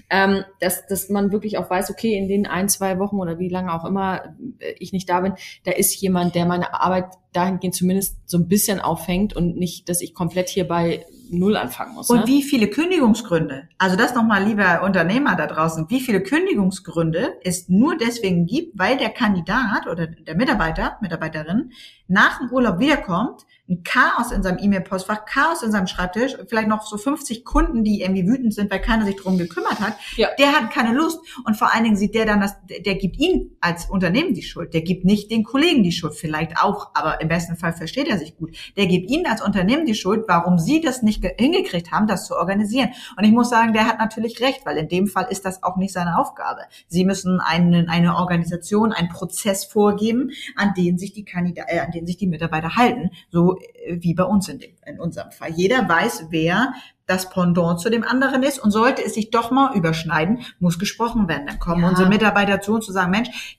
Ähm, 0.09 0.45
dass, 0.61 0.87
dass 0.87 1.09
man 1.11 1.33
wirklich 1.33 1.59
auch 1.59 1.69
weiß, 1.69 1.90
okay, 1.90 2.16
in 2.16 2.28
den 2.28 2.47
ein, 2.47 2.69
zwei 2.69 2.99
Wochen 2.99 3.16
oder 3.16 3.38
wie 3.38 3.49
lange 3.49 3.73
auch 3.75 3.85
immer 3.85 4.37
äh, 4.59 4.75
ich 4.78 4.93
nicht 4.93 5.09
da 5.09 5.21
bin, 5.21 5.35
da 5.64 5.73
ist 5.73 5.95
jemand, 6.00 6.35
der 6.35 6.47
meine 6.47 6.73
Arbeit 6.81 7.07
dahingehend 7.33 7.75
zumindest 7.75 8.16
so 8.25 8.38
ein 8.38 8.49
bisschen 8.49 8.81
auffängt 8.81 9.35
und 9.35 9.57
nicht, 9.57 9.88
dass 9.88 10.00
ich 10.00 10.14
komplett 10.14 10.49
hier 10.49 10.66
bei 10.66 11.04
Null 11.31 11.57
anfangen 11.57 11.95
muss. 11.95 12.11
Und 12.11 12.21
ne? 12.21 12.26
wie 12.26 12.43
viele 12.43 12.69
Kündigungsgründe, 12.69 13.69
also 13.78 13.97
das 13.97 14.14
nochmal, 14.14 14.45
lieber 14.45 14.83
Unternehmer 14.83 15.35
da 15.37 15.47
draußen, 15.47 15.87
wie 15.88 16.00
viele 16.00 16.23
Kündigungsgründe 16.23 17.35
es 17.43 17.69
nur 17.69 17.97
deswegen 17.97 18.47
gibt, 18.47 18.78
weil 18.78 18.97
der 18.97 19.11
Kandidat 19.11 19.87
oder 19.87 20.07
der 20.07 20.37
Mitarbeiter, 20.37 20.99
Mitarbeiterin 21.00 21.73
nach 22.09 22.38
dem 22.38 22.50
Urlaub 22.50 22.78
wiederkommt, 22.78 23.47
ein 23.66 23.83
Chaos 23.83 24.30
in 24.30 24.42
seinem 24.42 24.59
E-Mail-Postfach, 24.59 25.25
Chaos 25.25 25.62
in 25.62 25.73
seinem 25.73 25.87
Schreibtisch, 25.87 26.37
vielleicht 26.49 26.68
noch 26.68 26.83
so 26.87 26.99
50 26.99 27.47
Kunden, 27.47 27.83
die 27.83 28.02
irgendwie 28.02 28.26
wütend 28.26 28.52
sind, 28.52 28.71
weil 28.71 28.80
keiner 28.80 29.06
sich 29.06 29.16
drum 29.16 29.38
gekümmert 29.38 29.80
hat. 29.80 29.94
Ja. 30.16 30.28
Der 30.38 30.52
hat 30.52 30.71
keine 30.71 30.92
Lust 30.94 31.18
und 31.47 31.56
vor 31.56 31.73
allen 31.75 31.85
Dingen 31.85 31.97
sieht 31.97 32.14
der 32.14 32.26
dann, 32.26 32.40
dass 32.40 32.56
der, 32.66 32.94
gibt 32.97 33.16
ihn 33.16 33.56
als 33.62 33.87
Unternehmen 33.88 34.35
die 34.35 34.42
Schuld. 34.42 34.75
Der 34.75 34.83
gibt 34.83 35.06
nicht 35.06 35.30
den 35.30 35.44
Kollegen 35.44 35.83
die 35.83 35.92
Schuld, 35.92 36.14
vielleicht 36.14 36.59
auch, 36.62 36.90
aber 36.94 37.23
im 37.23 37.28
besten 37.28 37.56
Fall 37.56 37.73
versteht 37.73 38.06
er 38.09 38.18
sich 38.18 38.37
gut. 38.37 38.54
Der 38.76 38.87
gibt 38.87 39.09
ihnen 39.11 39.26
als 39.26 39.40
Unternehmen 39.40 39.87
die 39.87 39.94
Schuld, 39.94 40.25
warum 40.28 40.59
sie 40.59 40.83
das 40.83 41.00
nicht 41.02 41.23
ge- 41.23 41.35
hingekriegt 41.38 41.90
haben, 41.90 42.06
das 42.06 42.26
zu 42.26 42.37
organisieren. 42.37 42.90
Und 43.16 43.25
ich 43.25 43.33
muss 43.33 43.49
sagen, 43.49 43.73
der 43.73 43.87
hat 43.87 43.99
natürlich 43.99 44.40
recht, 44.42 44.66
weil 44.66 44.76
in 44.76 44.88
dem 44.88 45.06
Fall 45.06 45.28
ist 45.30 45.47
das 45.47 45.62
auch 45.62 45.76
nicht 45.76 45.94
seine 45.94 46.18
Aufgabe. 46.18 46.61
Sie 46.88 47.04
müssen 47.06 47.40
einen, 47.40 47.88
eine 47.88 48.16
Organisation, 48.16 48.92
einen 48.92 49.09
Prozess 49.09 49.64
vorgeben, 49.64 50.33
an 50.54 50.75
den 50.76 50.99
sich 50.99 51.14
die 51.14 51.25
Kandidaten, 51.25 51.71
äh, 51.75 51.80
an 51.80 51.92
den 51.92 52.06
sich 52.06 52.18
die 52.18 52.26
Mitarbeiter 52.26 52.76
halten, 52.76 53.11
so 53.30 53.53
wie 53.90 54.14
bei 54.14 54.25
uns 54.25 54.49
in, 54.49 54.58
dem, 54.58 54.70
in 54.87 55.00
unserem 55.00 55.30
Fall. 55.32 55.50
Jeder 55.54 55.88
weiß, 55.88 56.26
wer 56.30 56.73
das 57.06 57.28
Pendant 57.28 57.80
zu 57.80 57.90
dem 57.90 58.02
anderen 58.02 58.42
ist 58.42 58.58
und 58.58 58.70
sollte 58.70 59.04
es 59.04 59.14
sich 59.14 59.30
doch 59.30 59.50
mal 59.50 59.76
überschneiden, 59.76 60.40
muss 60.58 60.78
gesprochen 60.78 61.28
werden. 61.28 61.46
Dann 61.46 61.58
kommen 61.58 61.82
Ja. 61.82 61.90
unsere 61.90 62.08
Mitarbeiter 62.08 62.61
zu 62.61 62.75
uns 62.75 62.87
zu 62.87 62.92
sagen, 62.92 63.11
Mensch, 63.11 63.58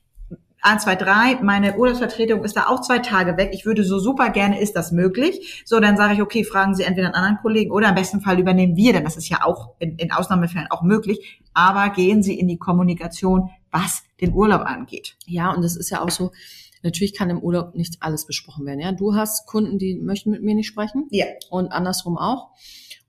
1, 0.61 0.81
2, 0.83 0.95
3, 0.95 1.39
meine 1.43 1.75
Urlaubsvertretung 1.77 2.43
ist 2.43 2.57
da 2.57 2.65
auch 2.65 2.81
zwei 2.81 2.97
Tage 2.97 3.37
weg. 3.37 3.51
Ich 3.53 3.67
würde 3.67 3.83
so 3.83 3.99
super 3.99 4.31
gerne, 4.31 4.59
ist 4.59 4.75
das 4.75 4.91
möglich? 4.91 5.61
So, 5.63 5.79
dann 5.79 5.95
sage 5.95 6.15
ich, 6.15 6.21
okay, 6.23 6.43
fragen 6.43 6.73
Sie 6.73 6.81
entweder 6.81 7.05
einen 7.07 7.15
anderen 7.15 7.37
Kollegen 7.37 7.69
oder 7.69 7.89
im 7.89 7.93
besten 7.95 8.19
Fall 8.19 8.39
übernehmen 8.39 8.75
wir, 8.75 8.91
denn 8.91 9.03
das 9.03 9.15
ist 9.15 9.29
ja 9.29 9.43
auch 9.45 9.75
in, 9.77 9.95
in 9.97 10.11
Ausnahmefällen 10.11 10.65
auch 10.71 10.81
möglich. 10.81 11.39
Aber 11.53 11.89
gehen 11.89 12.23
Sie 12.23 12.39
in 12.39 12.47
die 12.47 12.57
Kommunikation, 12.57 13.51
was 13.69 14.05
den 14.19 14.33
Urlaub 14.33 14.61
angeht. 14.61 15.17
Ja, 15.27 15.51
und 15.51 15.61
das 15.63 15.75
ist 15.75 15.91
ja 15.91 16.01
auch 16.01 16.09
so, 16.09 16.31
natürlich 16.83 17.13
kann 17.13 17.29
im 17.29 17.39
Urlaub 17.39 17.75
nicht 17.75 17.97
alles 18.01 18.25
besprochen 18.25 18.65
werden. 18.65 18.79
Ja, 18.79 18.91
du 18.91 19.15
hast 19.15 19.47
Kunden, 19.47 19.79
die 19.79 19.95
möchten 19.95 20.31
mit 20.31 20.43
mir 20.43 20.55
nicht 20.55 20.67
sprechen 20.67 21.07
Ja. 21.11 21.25
und 21.49 21.71
andersrum 21.71 22.17
auch. 22.17 22.51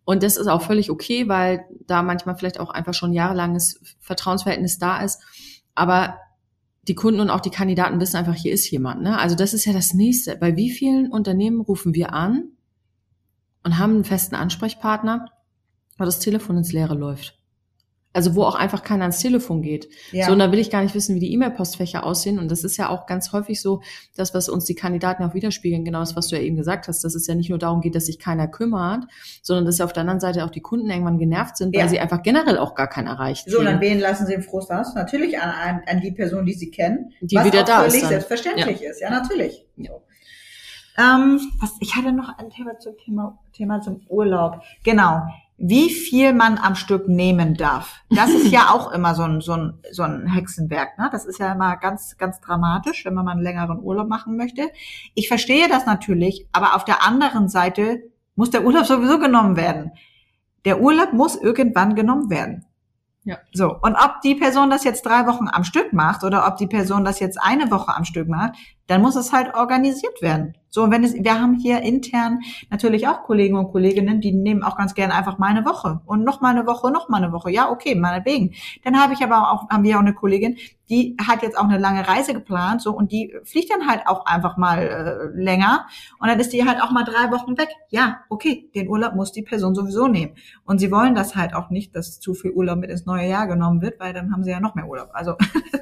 Und 0.05 0.23
das 0.23 0.37
ist 0.37 0.47
auch 0.47 0.63
völlig 0.63 0.91
okay, 0.91 1.29
weil 1.29 1.65
da 1.87 2.03
manchmal 2.03 2.37
vielleicht 2.37 2.61
auch 2.61 2.71
einfach 2.71 2.95
schon 2.95 3.13
jahrelanges 3.13 3.81
Vertrauensverhältnis 4.01 4.79
da 4.79 5.03
ist. 5.03 5.21
Aber 5.75 6.17
die 6.87 6.95
Kunden 6.95 7.21
und 7.21 7.31
auch 7.31 7.41
die 7.41 7.51
Kandidaten 7.51 8.01
wissen 8.01 8.17
einfach, 8.17 8.35
hier 8.35 8.53
ist 8.53 8.71
jemand. 8.71 9.03
Ne? 9.03 9.19
Also 9.19 9.35
das 9.35 9.53
ist 9.53 9.65
ja 9.65 9.73
das 9.73 9.95
Nächste. 9.95 10.37
Bei 10.37 10.57
wie 10.57 10.71
vielen 10.71 11.11
Unternehmen 11.11 11.61
rufen 11.61 11.95
wir 11.95 12.13
an 12.13 12.53
und 13.65 13.79
haben 13.79 13.95
einen 13.95 14.05
festen 14.05 14.37
Ansprechpartner 14.37 15.31
weil 15.97 16.07
das 16.07 16.19
Telefon 16.19 16.59
ins 16.59 16.73
Leere 16.73 16.95
läuft. 16.95 17.39
Also 18.17 18.35
wo 18.35 18.43
auch 18.43 18.55
einfach 18.57 18.83
keiner 18.83 19.03
ans 19.03 19.21
Telefon 19.21 19.63
geht. 19.63 19.89
Ja. 20.11 20.27
So, 20.27 20.33
und 20.33 20.39
da 20.41 20.51
will 20.51 20.59
ich 20.59 20.71
gar 20.71 20.83
nicht 20.83 20.95
wissen, 20.95 21.15
wie 21.15 21.21
die 21.21 21.33
E-Mail-Postfächer 21.35 22.03
aussehen. 22.05 22.39
Und 22.39 22.51
das 22.51 22.65
ist 22.65 22.77
ja 22.79 22.89
auch 22.89 23.07
ganz 23.07 23.33
häufig 23.33 23.61
so, 23.61 23.83
das, 24.17 24.35
was 24.35 24.49
uns 24.49 24.65
die 24.65 24.75
Kandidaten 24.75 25.23
auch 25.23 25.35
widerspiegeln, 25.35 25.85
genau 25.85 26.01
das, 26.01 26.17
was 26.17 26.29
du 26.29 26.37
ja 26.37 26.43
eben 26.43 26.57
gesagt 26.57 26.89
hast, 26.89 27.05
dass 27.05 27.15
es 27.15 27.27
ja 27.27 27.35
nicht 27.35 27.51
nur 27.51 27.59
darum 27.59 27.81
geht, 27.83 27.95
dass 27.95 28.07
sich 28.07 28.19
keiner 28.19 28.49
kümmert, 28.49 29.05
sondern 29.43 29.67
dass 29.67 29.79
ja 29.79 29.85
auf 29.85 29.93
der 29.93 30.01
anderen 30.01 30.19
Seite 30.21 30.45
auch 30.45 30.51
die 30.51 30.61
Kunden 30.63 30.89
irgendwann 30.91 31.19
genervt 31.19 31.57
sind, 31.57 31.75
weil 31.75 31.83
Ja. 31.83 31.89
sie 31.89 32.01
einfach 32.01 32.23
generell 32.23 32.59
auch 32.59 32.75
gar 32.75 32.89
keinen 32.89 33.07
erreicht 33.07 33.49
So, 33.51 33.59
und 33.61 33.67
an 33.67 33.79
kriegen. 33.79 33.93
wen 33.95 34.01
lassen 34.01 34.27
Sie 34.27 34.33
den 34.33 34.43
Frust 34.43 34.73
aus? 34.73 34.95
Natürlich 34.95 35.39
an, 35.39 35.51
an, 35.51 35.83
an 35.87 36.01
die 36.01 36.13
Person, 36.13 36.47
die 36.47 36.55
Sie 36.55 36.71
kennen. 36.71 37.13
Die 37.21 37.37
was 37.37 37.45
wieder 37.45 37.61
auch 37.61 37.65
da 37.67 37.79
völlig 37.81 37.95
ist 37.97 38.03
dann. 38.03 38.09
selbstverständlich 38.09 38.83
ist. 38.83 39.01
Ja, 39.01 39.11
natürlich. 39.11 39.65
Ja. 39.77 39.93
Ähm, 40.99 41.41
was, 41.61 41.73
ich 41.81 41.95
hatte 41.95 42.13
noch 42.13 42.39
ein 42.39 42.49
Thema 42.49 42.79
zum 42.79 42.97
Thema, 42.97 43.39
Thema 43.53 43.81
zum 43.83 44.01
Urlaub. 44.09 44.63
Genau. 44.83 45.21
Wie 45.59 45.91
viel 45.91 46.35
man 46.35 46.59
am 46.59 46.75
Stück 46.75 47.09
nehmen 47.09 47.55
darf. 47.55 48.01
Das 48.11 48.31
ist 48.31 48.51
ja 48.51 48.71
auch 48.71 48.93
immer 48.93 49.15
so 49.15 49.23
ein, 49.23 49.41
so 49.41 49.53
ein, 49.53 49.79
so 49.91 50.03
ein 50.03 50.27
Hexenwerk. 50.27 50.99
Ne? 50.99 51.09
Das 51.11 51.25
ist 51.25 51.39
ja 51.39 51.53
immer 51.53 51.77
ganz, 51.77 52.19
ganz 52.19 52.41
dramatisch, 52.41 53.05
wenn 53.07 53.15
man 53.15 53.25
mal 53.25 53.33
einen 53.33 53.43
längeren 53.43 53.81
Urlaub 53.81 54.09
machen 54.09 54.37
möchte. 54.37 54.71
Ich 55.15 55.29
verstehe 55.29 55.69
das 55.69 55.87
natürlich, 55.87 56.47
aber 56.53 56.77
auf 56.77 56.85
der 56.85 57.07
anderen 57.07 57.49
Seite 57.49 58.03
muss 58.35 58.51
der 58.51 58.65
Urlaub 58.65 58.85
sowieso 58.85 59.19
genommen 59.19 59.57
werden. 59.57 59.93
Der 60.67 60.81
Urlaub 60.81 61.15
muss 61.15 61.37
irgendwann 61.37 61.95
genommen 61.95 62.29
werden. 62.29 62.67
Ja. 63.27 63.39
So, 63.53 63.77
und 63.83 63.97
ob 63.97 64.21
die 64.23 64.37
Person 64.37 64.71
das 64.71 64.85
jetzt 64.85 65.05
drei 65.05 65.27
Wochen 65.27 65.49
am 65.51 65.65
Stück 65.65 65.93
macht 65.93 66.23
oder 66.23 66.47
ob 66.47 66.59
die 66.59 66.69
Person 66.69 67.05
das 67.05 67.19
jetzt 67.19 67.43
eine 67.43 67.73
Woche 67.73 67.97
am 67.97 68.05
Stück 68.05 68.29
macht, 68.29 68.55
dann 68.87 69.03
muss 69.03 69.17
es 69.17 69.33
halt 69.33 69.55
organisiert 69.55 70.23
werden. 70.23 70.55
So, 70.69 70.83
und 70.83 70.91
wenn 70.91 71.05
es, 71.05 71.15
wir 71.15 71.41
haben 71.41 71.55
hier 71.55 71.81
intern 71.81 72.41
natürlich 72.71 73.09
auch 73.09 73.23
Kollegen 73.23 73.57
und 73.57 73.73
Kolleginnen, 73.73 74.21
die 74.21 74.33
nehmen 74.33 74.63
auch 74.63 74.77
ganz 74.77 74.95
gerne 74.95 75.15
einfach 75.15 75.39
mal 75.39 75.47
eine 75.47 75.65
Woche 75.65 76.03
und 76.05 76.23
noch 76.23 76.43
mal 76.43 76.51
eine 76.51 76.67
Woche, 76.67 76.91
noch 76.91 77.09
mal 77.09 77.17
eine 77.23 77.33
Woche. 77.33 77.51
Ja, 77.51 77.71
okay, 77.71 77.95
meinetwegen. 77.95 78.55
Dann 78.85 79.01
habe 79.01 79.15
ich 79.15 79.23
aber 79.23 79.53
auch, 79.53 79.71
haben 79.71 79.85
wir 79.85 79.97
auch 79.97 80.01
eine 80.01 80.13
Kollegin, 80.13 80.59
die 80.91 81.17
hat 81.27 81.43
jetzt 81.43 81.59
auch 81.59 81.65
eine 81.65 81.79
lange 81.79 82.07
Reise 82.07 82.35
geplant, 82.35 82.83
so, 82.83 82.93
und 82.93 83.11
die 83.11 83.35
fliegt 83.45 83.71
dann 83.71 83.89
halt 83.89 84.07
auch 84.07 84.27
einfach 84.27 84.59
mal 84.59 84.83
äh, 84.83 85.41
länger 85.41 85.87
und 86.21 86.29
dann 86.29 86.39
ist 86.39 86.53
die 86.53 86.67
halt 86.67 86.83
auch 86.83 86.91
mal 86.91 87.05
drei 87.05 87.31
Wochen 87.33 87.57
weg. 87.57 87.71
Ja, 87.89 88.21
okay, 88.29 88.71
den 88.75 88.89
Urlaub 88.89 89.15
muss 89.15 89.33
die 89.33 89.43
Person 89.43 89.75
sowieso 89.75 90.09
nehmen. 90.09 90.35
Und 90.65 90.79
sie 90.79 90.93
wollen 90.93 91.15
das 91.15 91.35
halt 91.37 91.55
auch 91.55 91.71
nicht, 91.71 91.97
dass 91.97 92.21
zu 92.21 92.35
viel 92.35 92.51
Urlaub 92.51 92.79
mit 92.79 92.91
ins 92.91 93.07
neue 93.07 93.27
Jahr 93.27 93.47
genommen 93.47 93.81
wird, 93.81 93.99
weil 93.99 94.13
dann 94.13 94.31
haben 94.31 94.45
sie 94.45 94.51
ja 94.51 94.61
noch 94.61 94.75
mehr 94.75 94.87
Urlaub. 94.87 95.09
Also, 95.13 95.37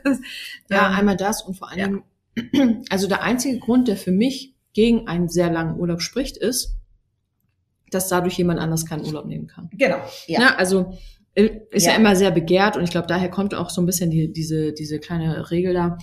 Ja, 0.70 0.88
ähm, 0.88 0.94
einmal 0.94 1.16
das 1.16 1.42
und 1.42 1.54
vor. 1.54 1.68
Dingen, 1.70 2.02
also 2.90 3.08
der 3.08 3.22
einzige 3.22 3.58
Grund, 3.58 3.88
der 3.88 3.96
für 3.96 4.12
mich 4.12 4.54
gegen 4.72 5.06
einen 5.06 5.28
sehr 5.28 5.50
langen 5.50 5.78
Urlaub 5.78 6.02
spricht, 6.02 6.36
ist, 6.36 6.76
dass 7.90 8.08
dadurch 8.08 8.36
jemand 8.36 8.60
anders 8.60 8.86
keinen 8.86 9.04
Urlaub 9.04 9.26
nehmen 9.26 9.46
kann. 9.46 9.70
genau. 9.72 9.98
Ja. 10.26 10.40
Ja, 10.40 10.54
also 10.56 10.92
äh, 11.34 11.50
ist 11.70 11.86
ja. 11.86 11.92
Ja. 11.92 11.98
immer 11.98 12.16
sehr 12.16 12.30
begehrt 12.30 12.76
und 12.76 12.84
ich 12.84 12.90
glaube, 12.90 13.06
daher 13.06 13.30
kommt 13.30 13.54
auch 13.54 13.70
so 13.70 13.80
ein 13.80 13.86
bisschen 13.86 14.10
die, 14.10 14.32
diese, 14.32 14.72
diese 14.72 14.98
kleine 14.98 15.50
Regel 15.50 15.74
da. 15.74 15.98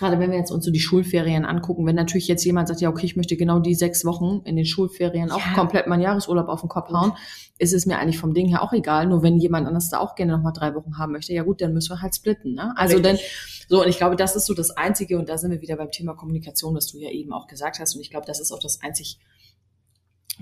Gerade 0.00 0.18
wenn 0.18 0.30
wir 0.30 0.38
jetzt 0.38 0.50
uns 0.50 0.64
so 0.64 0.70
die 0.70 0.80
Schulferien 0.80 1.44
angucken, 1.44 1.84
wenn 1.84 1.94
natürlich 1.94 2.26
jetzt 2.26 2.42
jemand 2.42 2.68
sagt, 2.68 2.80
ja, 2.80 2.88
okay, 2.88 3.04
ich 3.04 3.16
möchte 3.16 3.36
genau 3.36 3.58
die 3.58 3.74
sechs 3.74 4.02
Wochen 4.06 4.40
in 4.46 4.56
den 4.56 4.64
Schulferien 4.64 5.30
auch 5.30 5.36
Ja. 5.38 5.52
komplett 5.54 5.88
meinen 5.88 6.00
Jahresurlaub 6.00 6.48
auf 6.48 6.60
den 6.60 6.70
Kopf 6.70 6.90
hauen, 6.90 7.12
ist 7.58 7.74
es 7.74 7.84
mir 7.84 7.98
eigentlich 7.98 8.16
vom 8.16 8.32
Ding 8.32 8.48
her 8.48 8.62
auch 8.62 8.72
egal. 8.72 9.06
Nur 9.06 9.22
wenn 9.22 9.36
jemand 9.36 9.66
anders 9.68 9.90
da 9.90 9.98
auch 9.98 10.14
gerne 10.14 10.32
nochmal 10.32 10.54
drei 10.56 10.74
Wochen 10.74 10.96
haben 10.96 11.12
möchte, 11.12 11.34
ja 11.34 11.42
gut, 11.42 11.60
dann 11.60 11.74
müssen 11.74 11.90
wir 11.90 12.00
halt 12.00 12.14
splitten. 12.14 12.54
Ne? 12.54 12.72
Also 12.76 12.96
Richtig. 12.96 13.20
dann, 13.20 13.20
so, 13.68 13.82
und 13.82 13.88
ich 13.90 13.98
glaube, 13.98 14.16
das 14.16 14.36
ist 14.36 14.46
so 14.46 14.54
das 14.54 14.70
Einzige, 14.70 15.18
und 15.18 15.28
da 15.28 15.36
sind 15.36 15.50
wir 15.50 15.60
wieder 15.60 15.76
beim 15.76 15.90
Thema 15.90 16.14
Kommunikation, 16.14 16.74
was 16.74 16.86
du 16.86 16.96
ja 16.96 17.10
eben 17.10 17.34
auch 17.34 17.46
gesagt 17.46 17.78
hast. 17.78 17.94
Und 17.94 18.00
ich 18.00 18.08
glaube, 18.08 18.24
das 18.24 18.40
ist 18.40 18.52
auch 18.52 18.58
das 18.58 18.80
einzig 18.80 19.18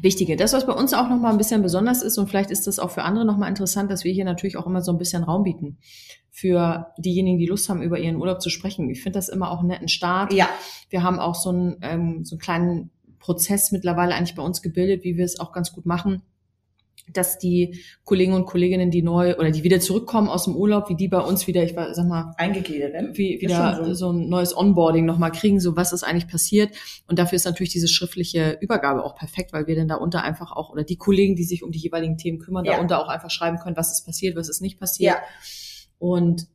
Wichtige. 0.00 0.36
Das, 0.36 0.52
was 0.52 0.66
bei 0.66 0.72
uns 0.72 0.94
auch 0.94 1.08
nochmal 1.08 1.32
ein 1.32 1.38
bisschen 1.38 1.62
besonders 1.62 2.04
ist, 2.04 2.16
und 2.18 2.28
vielleicht 2.28 2.52
ist 2.52 2.68
das 2.68 2.78
auch 2.78 2.90
für 2.90 3.02
andere 3.02 3.24
nochmal 3.24 3.48
interessant, 3.48 3.90
dass 3.90 4.04
wir 4.04 4.12
hier 4.12 4.24
natürlich 4.24 4.56
auch 4.56 4.66
immer 4.66 4.82
so 4.82 4.92
ein 4.92 4.98
bisschen 4.98 5.24
Raum 5.24 5.42
bieten 5.42 5.78
für 6.40 6.92
diejenigen, 6.98 7.38
die 7.38 7.46
Lust 7.46 7.68
haben, 7.68 7.82
über 7.82 7.98
ihren 7.98 8.16
Urlaub 8.16 8.40
zu 8.40 8.48
sprechen. 8.48 8.88
Ich 8.90 9.02
finde 9.02 9.18
das 9.18 9.28
immer 9.28 9.50
auch 9.50 9.58
einen 9.58 9.68
netten 9.68 9.88
Start. 9.88 10.32
Ja. 10.32 10.48
Wir 10.88 11.02
haben 11.02 11.18
auch 11.18 11.34
so 11.34 11.50
einen, 11.50 11.76
ähm, 11.82 12.24
so 12.24 12.36
einen 12.36 12.40
kleinen 12.40 12.90
Prozess 13.18 13.72
mittlerweile 13.72 14.14
eigentlich 14.14 14.36
bei 14.36 14.42
uns 14.42 14.62
gebildet, 14.62 15.02
wie 15.02 15.16
wir 15.16 15.24
es 15.24 15.40
auch 15.40 15.50
ganz 15.52 15.72
gut 15.72 15.84
machen, 15.84 16.22
dass 17.12 17.38
die 17.38 17.80
Kollegen 18.04 18.34
und 18.34 18.46
Kolleginnen, 18.46 18.90
die 18.92 19.02
neu 19.02 19.34
oder 19.36 19.50
die 19.50 19.64
wieder 19.64 19.80
zurückkommen 19.80 20.28
aus 20.28 20.44
dem 20.44 20.54
Urlaub, 20.54 20.88
wie 20.90 20.94
die 20.94 21.08
bei 21.08 21.18
uns 21.20 21.46
wieder, 21.46 21.64
ich 21.64 21.74
war- 21.74 21.92
sag 21.94 22.06
mal, 22.06 22.34
Eingegliedert 22.36 22.92
werden. 22.92 23.16
wie, 23.16 23.40
wieder 23.40 23.82
so. 23.86 23.94
so. 23.94 24.12
ein 24.12 24.28
neues 24.28 24.56
Onboarding 24.56 25.06
nochmal 25.06 25.32
kriegen, 25.32 25.58
so 25.58 25.74
was 25.74 25.92
ist 25.92 26.04
eigentlich 26.04 26.28
passiert. 26.28 26.70
Und 27.08 27.18
dafür 27.18 27.34
ist 27.36 27.46
natürlich 27.46 27.72
diese 27.72 27.88
schriftliche 27.88 28.58
Übergabe 28.60 29.02
auch 29.04 29.16
perfekt, 29.16 29.52
weil 29.52 29.66
wir 29.66 29.74
dann 29.74 29.88
darunter 29.88 30.22
einfach 30.22 30.52
auch, 30.52 30.70
oder 30.70 30.84
die 30.84 30.96
Kollegen, 30.96 31.34
die 31.34 31.44
sich 31.44 31.64
um 31.64 31.72
die 31.72 31.78
jeweiligen 31.80 32.16
Themen 32.18 32.38
kümmern, 32.38 32.64
Ja. 32.64 32.74
darunter 32.74 33.02
auch 33.02 33.08
einfach 33.08 33.30
schreiben 33.30 33.58
können, 33.58 33.76
was 33.76 33.90
ist 33.90 34.04
passiert, 34.06 34.36
was 34.36 34.48
ist 34.48 34.60
nicht 34.60 34.78
passiert. 34.78 35.14
Ja. 35.16 35.22
Und 35.98 36.46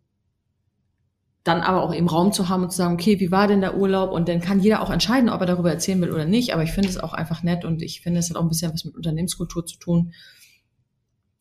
dann 1.43 1.61
aber 1.61 1.83
auch 1.83 1.93
eben 1.93 2.07
Raum 2.07 2.31
zu 2.31 2.47
haben 2.47 2.63
und 2.63 2.71
zu 2.71 2.77
sagen, 2.77 2.93
okay, 2.93 3.19
wie 3.19 3.31
war 3.31 3.47
denn 3.47 3.59
der 3.59 3.77
Urlaub? 3.77 4.11
Und 4.11 4.29
dann 4.29 4.39
kann 4.39 4.61
jeder 4.61 4.81
auch 4.81 4.89
entscheiden, 4.89 5.29
ob 5.29 5.41
er 5.41 5.47
darüber 5.47 5.71
erzählen 5.71 6.01
will 6.01 6.11
oder 6.11 6.25
nicht. 6.25 6.53
Aber 6.53 6.63
ich 6.63 6.71
finde 6.71 6.89
es 6.89 6.97
auch 6.97 7.13
einfach 7.13 7.43
nett 7.43 7.65
und 7.65 7.81
ich 7.81 8.01
finde, 8.01 8.19
es 8.19 8.29
hat 8.29 8.37
auch 8.37 8.43
ein 8.43 8.49
bisschen 8.49 8.73
was 8.73 8.85
mit 8.85 8.95
Unternehmenskultur 8.95 9.65
zu 9.65 9.77
tun. 9.77 10.13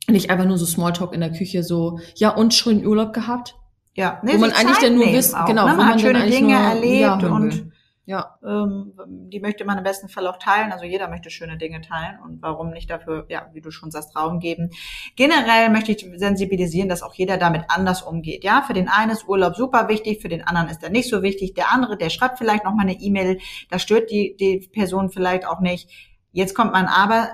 Nicht 0.09 0.31
einfach 0.31 0.47
nur 0.47 0.59
so 0.59 0.67
Smalltalk 0.67 1.13
in 1.15 1.21
der 1.21 1.31
Küche, 1.31 1.63
so, 1.63 2.01
ja, 2.17 2.35
und 2.35 2.53
schönen 2.53 2.85
Urlaub 2.85 3.13
gehabt? 3.13 3.55
Ja. 3.95 4.21
Wo 4.23 4.37
man 4.39 4.51
eigentlich 4.51 4.79
Zeit 4.79 4.89
dann 4.89 4.97
nur 4.97 5.07
auch, 5.07 5.47
genau, 5.47 5.67
ne? 5.67 5.73
wo 5.73 5.77
Man 5.77 5.77
man 5.77 5.89
hat 5.91 6.01
schöne 6.01 6.27
Dinge 6.27 6.55
nur 6.55 6.59
erlebt 6.59 7.01
Ja 7.01 7.29
und. 7.29 7.73
Ja, 8.13 8.37
ähm, 8.45 8.93
die 9.07 9.41
möchte 9.41 9.65
man 9.65 9.79
im 9.79 9.85
besten 9.85 10.11
Fall 10.11 10.27
auch 10.27 10.37
teilen. 10.37 10.71
Also 10.71 10.85
jeder 10.85 11.09
möchte 11.09 11.31
schöne 11.31 11.57
Dinge 11.57 11.81
teilen 11.81 12.19
und 12.23 12.43
warum 12.43 12.69
nicht 12.69 12.91
dafür, 12.91 13.25
ja, 13.31 13.49
wie 13.55 13.63
du 13.63 13.71
schon 13.71 13.91
sagst, 13.91 14.15
Raum 14.15 14.39
geben. 14.39 14.69
Generell 15.17 15.71
möchte 15.71 15.93
ich 15.93 16.07
sensibilisieren, 16.17 16.91
dass 16.91 17.03
auch 17.03 17.15
jeder 17.15 17.39
damit 17.39 17.63
anders 17.69 18.03
umgeht. 18.03 18.45
Ja, 18.45 18.65
für 18.67 18.75
den 18.75 18.91
einen 18.91 19.13
ist 19.13 19.27
Urlaub 19.27 19.57
super 19.57 19.89
wichtig, 19.89 20.21
für 20.21 20.29
den 20.29 20.43
anderen 20.43 20.69
ist 20.69 20.83
er 20.83 20.91
nicht 20.91 21.09
so 21.09 21.23
wichtig. 21.23 21.55
Der 21.55 21.73
andere, 21.73 21.97
der 21.97 22.11
schreibt 22.11 22.37
vielleicht 22.37 22.65
noch 22.65 22.75
mal 22.75 22.83
eine 22.83 23.01
E-Mail, 23.01 23.39
das 23.71 23.81
stört 23.81 24.11
die, 24.11 24.37
die 24.39 24.69
Person 24.71 25.09
vielleicht 25.09 25.47
auch 25.47 25.61
nicht. 25.61 25.89
Jetzt 26.33 26.55
kommt 26.55 26.73
man 26.73 26.89
aber, 26.89 27.31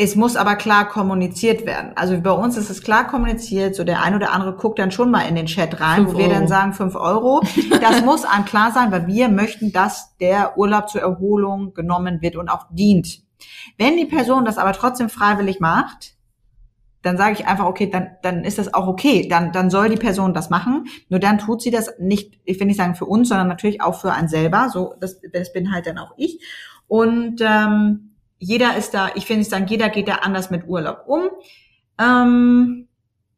es 0.00 0.14
muss 0.14 0.36
aber 0.36 0.54
klar 0.54 0.88
kommuniziert 0.88 1.66
werden. 1.66 1.90
Also 1.96 2.20
bei 2.20 2.30
uns 2.30 2.56
ist 2.56 2.70
es 2.70 2.82
klar 2.82 3.08
kommuniziert. 3.08 3.74
So 3.74 3.82
der 3.82 4.00
ein 4.00 4.14
oder 4.14 4.32
andere 4.32 4.54
guckt 4.54 4.78
dann 4.78 4.92
schon 4.92 5.10
mal 5.10 5.22
in 5.22 5.34
den 5.34 5.46
Chat 5.46 5.80
rein, 5.80 6.04
Fünf 6.04 6.14
wo 6.14 6.18
wir 6.18 6.28
dann 6.28 6.42
Euro. 6.42 6.48
sagen 6.48 6.72
fünf 6.72 6.94
Euro. 6.94 7.42
Das 7.80 8.00
muss 8.04 8.24
einem 8.24 8.44
klar 8.44 8.70
sein, 8.70 8.92
weil 8.92 9.08
wir 9.08 9.28
möchten, 9.28 9.72
dass 9.72 10.16
der 10.18 10.56
Urlaub 10.56 10.88
zur 10.88 11.00
Erholung 11.00 11.74
genommen 11.74 12.22
wird 12.22 12.36
und 12.36 12.48
auch 12.48 12.66
dient. 12.70 13.22
Wenn 13.76 13.96
die 13.96 14.04
Person 14.04 14.44
das 14.44 14.56
aber 14.56 14.72
trotzdem 14.72 15.08
freiwillig 15.08 15.58
macht, 15.58 16.14
dann 17.02 17.16
sage 17.16 17.32
ich 17.32 17.48
einfach, 17.48 17.66
okay, 17.66 17.90
dann, 17.90 18.10
dann 18.22 18.44
ist 18.44 18.58
das 18.58 18.74
auch 18.74 18.86
okay. 18.86 19.26
Dann, 19.28 19.50
dann 19.50 19.68
soll 19.68 19.88
die 19.88 19.96
Person 19.96 20.32
das 20.32 20.48
machen. 20.48 20.84
Nur 21.08 21.18
dann 21.18 21.38
tut 21.38 21.60
sie 21.60 21.72
das 21.72 21.94
nicht, 21.98 22.38
ich 22.44 22.60
will 22.60 22.68
nicht 22.68 22.76
sagen 22.76 22.94
für 22.94 23.06
uns, 23.06 23.28
sondern 23.28 23.48
natürlich 23.48 23.82
auch 23.82 24.00
für 24.00 24.12
einen 24.12 24.28
selber. 24.28 24.68
So, 24.72 24.94
das, 25.00 25.20
das 25.32 25.52
bin 25.52 25.72
halt 25.72 25.86
dann 25.86 25.98
auch 25.98 26.12
ich. 26.16 26.40
Und 26.86 27.40
ähm, 27.40 28.08
jeder 28.38 28.76
ist 28.76 28.94
da, 28.94 29.10
ich 29.14 29.28
will 29.28 29.38
nicht 29.38 29.50
sagen, 29.50 29.66
jeder 29.68 29.88
geht 29.88 30.08
da 30.08 30.16
anders 30.16 30.50
mit 30.50 30.66
Urlaub 30.66 31.04
um. 31.06 31.28
Ähm, 32.00 32.86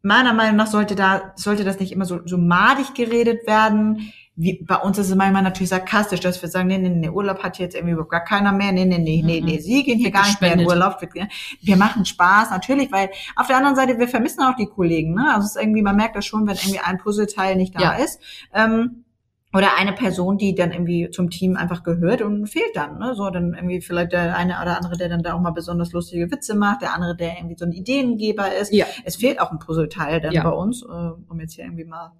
meiner 0.02 0.32
Meinung 0.32 0.56
nach 0.56 0.66
sollte 0.66 0.94
da, 0.94 1.32
sollte 1.36 1.64
das 1.64 1.78
nicht 1.78 1.92
immer 1.92 2.04
so, 2.04 2.20
so 2.26 2.38
madig 2.38 2.94
geredet 2.94 3.46
werden. 3.46 4.12
Wie, 4.36 4.62
bei 4.66 4.76
uns 4.76 4.96
ist 4.96 5.10
es 5.10 5.14
manchmal 5.16 5.42
natürlich 5.42 5.68
sarkastisch, 5.68 6.20
dass 6.20 6.40
wir 6.40 6.48
sagen, 6.48 6.68
nee, 6.68 6.78
nee, 6.78 6.88
nee, 6.88 7.08
Urlaub 7.10 7.42
hat 7.42 7.58
jetzt 7.58 7.74
irgendwie 7.74 7.92
überhaupt 7.92 8.10
gar 8.10 8.24
keiner 8.24 8.52
mehr. 8.52 8.72
Nee, 8.72 8.86
nee, 8.86 8.96
nee, 8.98 9.22
nee, 9.22 9.40
Mhm. 9.40 9.46
nee, 9.46 9.58
sie 9.58 9.82
gehen 9.82 9.98
hier 9.98 10.10
gar 10.10 10.26
nicht 10.26 10.40
mehr 10.40 10.54
in. 10.54 10.66
Urlaub. 10.66 10.96
Wir 11.60 11.76
machen 11.76 12.06
Spaß, 12.06 12.50
natürlich, 12.50 12.90
weil 12.90 13.10
auf 13.36 13.48
der 13.48 13.56
anderen 13.58 13.76
Seite, 13.76 13.98
wir 13.98 14.08
vermissen 14.08 14.42
auch 14.42 14.56
die 14.56 14.66
Kollegen, 14.66 15.14
ne? 15.14 15.26
Also 15.34 15.44
es 15.46 15.56
ist 15.56 15.60
irgendwie, 15.62 15.82
man 15.82 15.96
merkt 15.96 16.16
das 16.16 16.24
schon, 16.24 16.46
wenn 16.46 16.56
irgendwie 16.56 16.80
ein 16.80 16.96
Puzzleteil 16.98 17.56
nicht 17.56 17.74
da 17.74 17.80
Ja. 17.80 17.90
ist. 17.92 18.20
Ähm, 18.54 19.04
oder 19.52 19.76
eine 19.76 19.92
Person, 19.92 20.38
die 20.38 20.54
dann 20.54 20.70
irgendwie 20.70 21.10
zum 21.10 21.28
Team 21.28 21.56
einfach 21.56 21.82
gehört 21.82 22.22
und 22.22 22.46
fehlt 22.46 22.74
dann. 22.74 22.98
Ne? 22.98 23.14
So 23.16 23.30
dann 23.30 23.54
irgendwie 23.54 23.80
vielleicht 23.80 24.12
der 24.12 24.36
eine 24.36 24.60
oder 24.62 24.76
andere, 24.76 24.96
der 24.96 25.08
dann 25.08 25.22
da 25.22 25.34
auch 25.34 25.40
mal 25.40 25.50
besonders 25.50 25.90
lustige 25.92 26.30
Witze 26.30 26.54
macht, 26.54 26.82
der 26.82 26.94
andere, 26.94 27.16
der 27.16 27.36
irgendwie 27.36 27.56
so 27.58 27.64
ein 27.64 27.72
Ideengeber 27.72 28.54
ist. 28.54 28.72
Ja. 28.72 28.86
Es 29.04 29.16
fehlt 29.16 29.40
auch 29.40 29.50
ein 29.50 29.58
Puzzleteil 29.58 30.20
dann 30.20 30.32
Ja. 30.32 30.44
bei 30.44 30.50
uns, 30.50 30.82
äh, 30.82 30.86
um 30.86 31.40
jetzt 31.40 31.54
hier 31.54 31.64
irgendwie 31.64 31.84
mal 31.84 32.12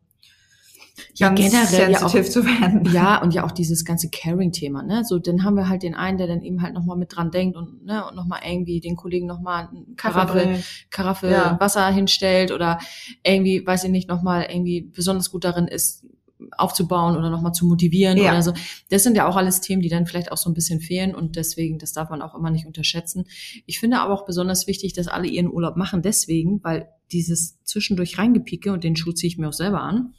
Ja, 1.15 1.29
ganz 1.29 1.41
generell 1.41 1.93
ja 1.93 1.99
auch- 1.99 2.09
sensitiv 2.11 2.31
zu 2.33 2.45
werden. 2.45 2.85
Ja, 2.93 3.23
und 3.23 3.33
ja 3.33 3.45
auch 3.45 3.53
dieses 3.53 3.85
ganze 3.85 4.11
Caring-Thema, 4.11 4.83
ne? 4.83 5.05
So, 5.05 5.19
dann 5.19 5.45
haben 5.45 5.55
wir 5.57 5.69
halt 5.69 5.83
den 5.85 5.95
einen, 5.95 6.19
der 6.19 6.27
dann 6.27 6.43
eben 6.43 6.61
halt 6.63 6.75
nochmal 6.75 6.97
mit 6.97 7.15
dran 7.17 7.31
denkt 7.31 7.57
und, 7.57 7.85
ne, 7.87 8.05
und 8.07 8.17
nochmal 8.17 8.41
irgendwie 8.45 8.81
den 8.81 8.97
Kollegen 8.97 9.27
nochmal 9.27 9.69
eine 9.71 9.95
Karaffe. 9.97 10.59
Karaffe 10.91 11.31
Ja. 11.31 11.57
Wasser 11.61 11.87
hinstellt 11.89 12.51
oder 12.53 12.79
irgendwie, 13.25 13.65
weiß 13.67 13.85
ich 13.85 13.91
nicht, 13.91 14.09
nochmal 14.09 14.47
irgendwie 14.51 14.81
besonders 14.83 15.31
gut 15.31 15.45
darin 15.45 15.69
ist, 15.69 16.05
aufzubauen 16.57 17.17
oder 17.17 17.31
nochmal 17.31 17.53
zu 17.53 17.67
motivieren 17.67 18.19
Ja. 18.19 18.31
oder 18.31 18.43
so. 18.43 18.53
Das 18.91 19.03
sind 19.03 19.17
ja 19.17 19.27
auch 19.29 19.37
alles 19.37 19.61
Themen, 19.61 19.83
die 19.83 19.89
dann 19.89 20.07
vielleicht 20.07 20.33
auch 20.33 20.37
so 20.37 20.51
ein 20.51 20.55
bisschen 20.55 20.81
fehlen 20.81 21.15
und 21.15 21.37
deswegen, 21.37 21.79
das 21.79 21.93
darf 21.93 22.11
man 22.11 22.23
auch 22.23 22.35
immer 22.35 22.51
nicht 22.51 22.67
unterschätzen. 22.67 23.27
Ich 23.67 23.81
finde 23.81 23.99
aber 23.99 24.15
auch 24.15 24.25
besonders 24.25 24.67
wichtig, 24.67 24.93
dass 24.93 25.09
alle 25.09 25.29
ihren 25.29 25.51
Urlaub 25.51 25.77
machen, 25.77 26.03
deswegen, 26.03 26.63
weil 26.63 26.89
dieses 27.13 27.59
zwischendurch 27.65 28.19
reingepieke 28.19 28.73
und 28.73 28.85
den 28.85 28.97
Schuh 28.97 29.13
ziehe 29.13 29.29
ich 29.29 29.39
mir 29.39 29.49
auch 29.49 29.53
selber 29.53 29.81
an, 29.83 30.15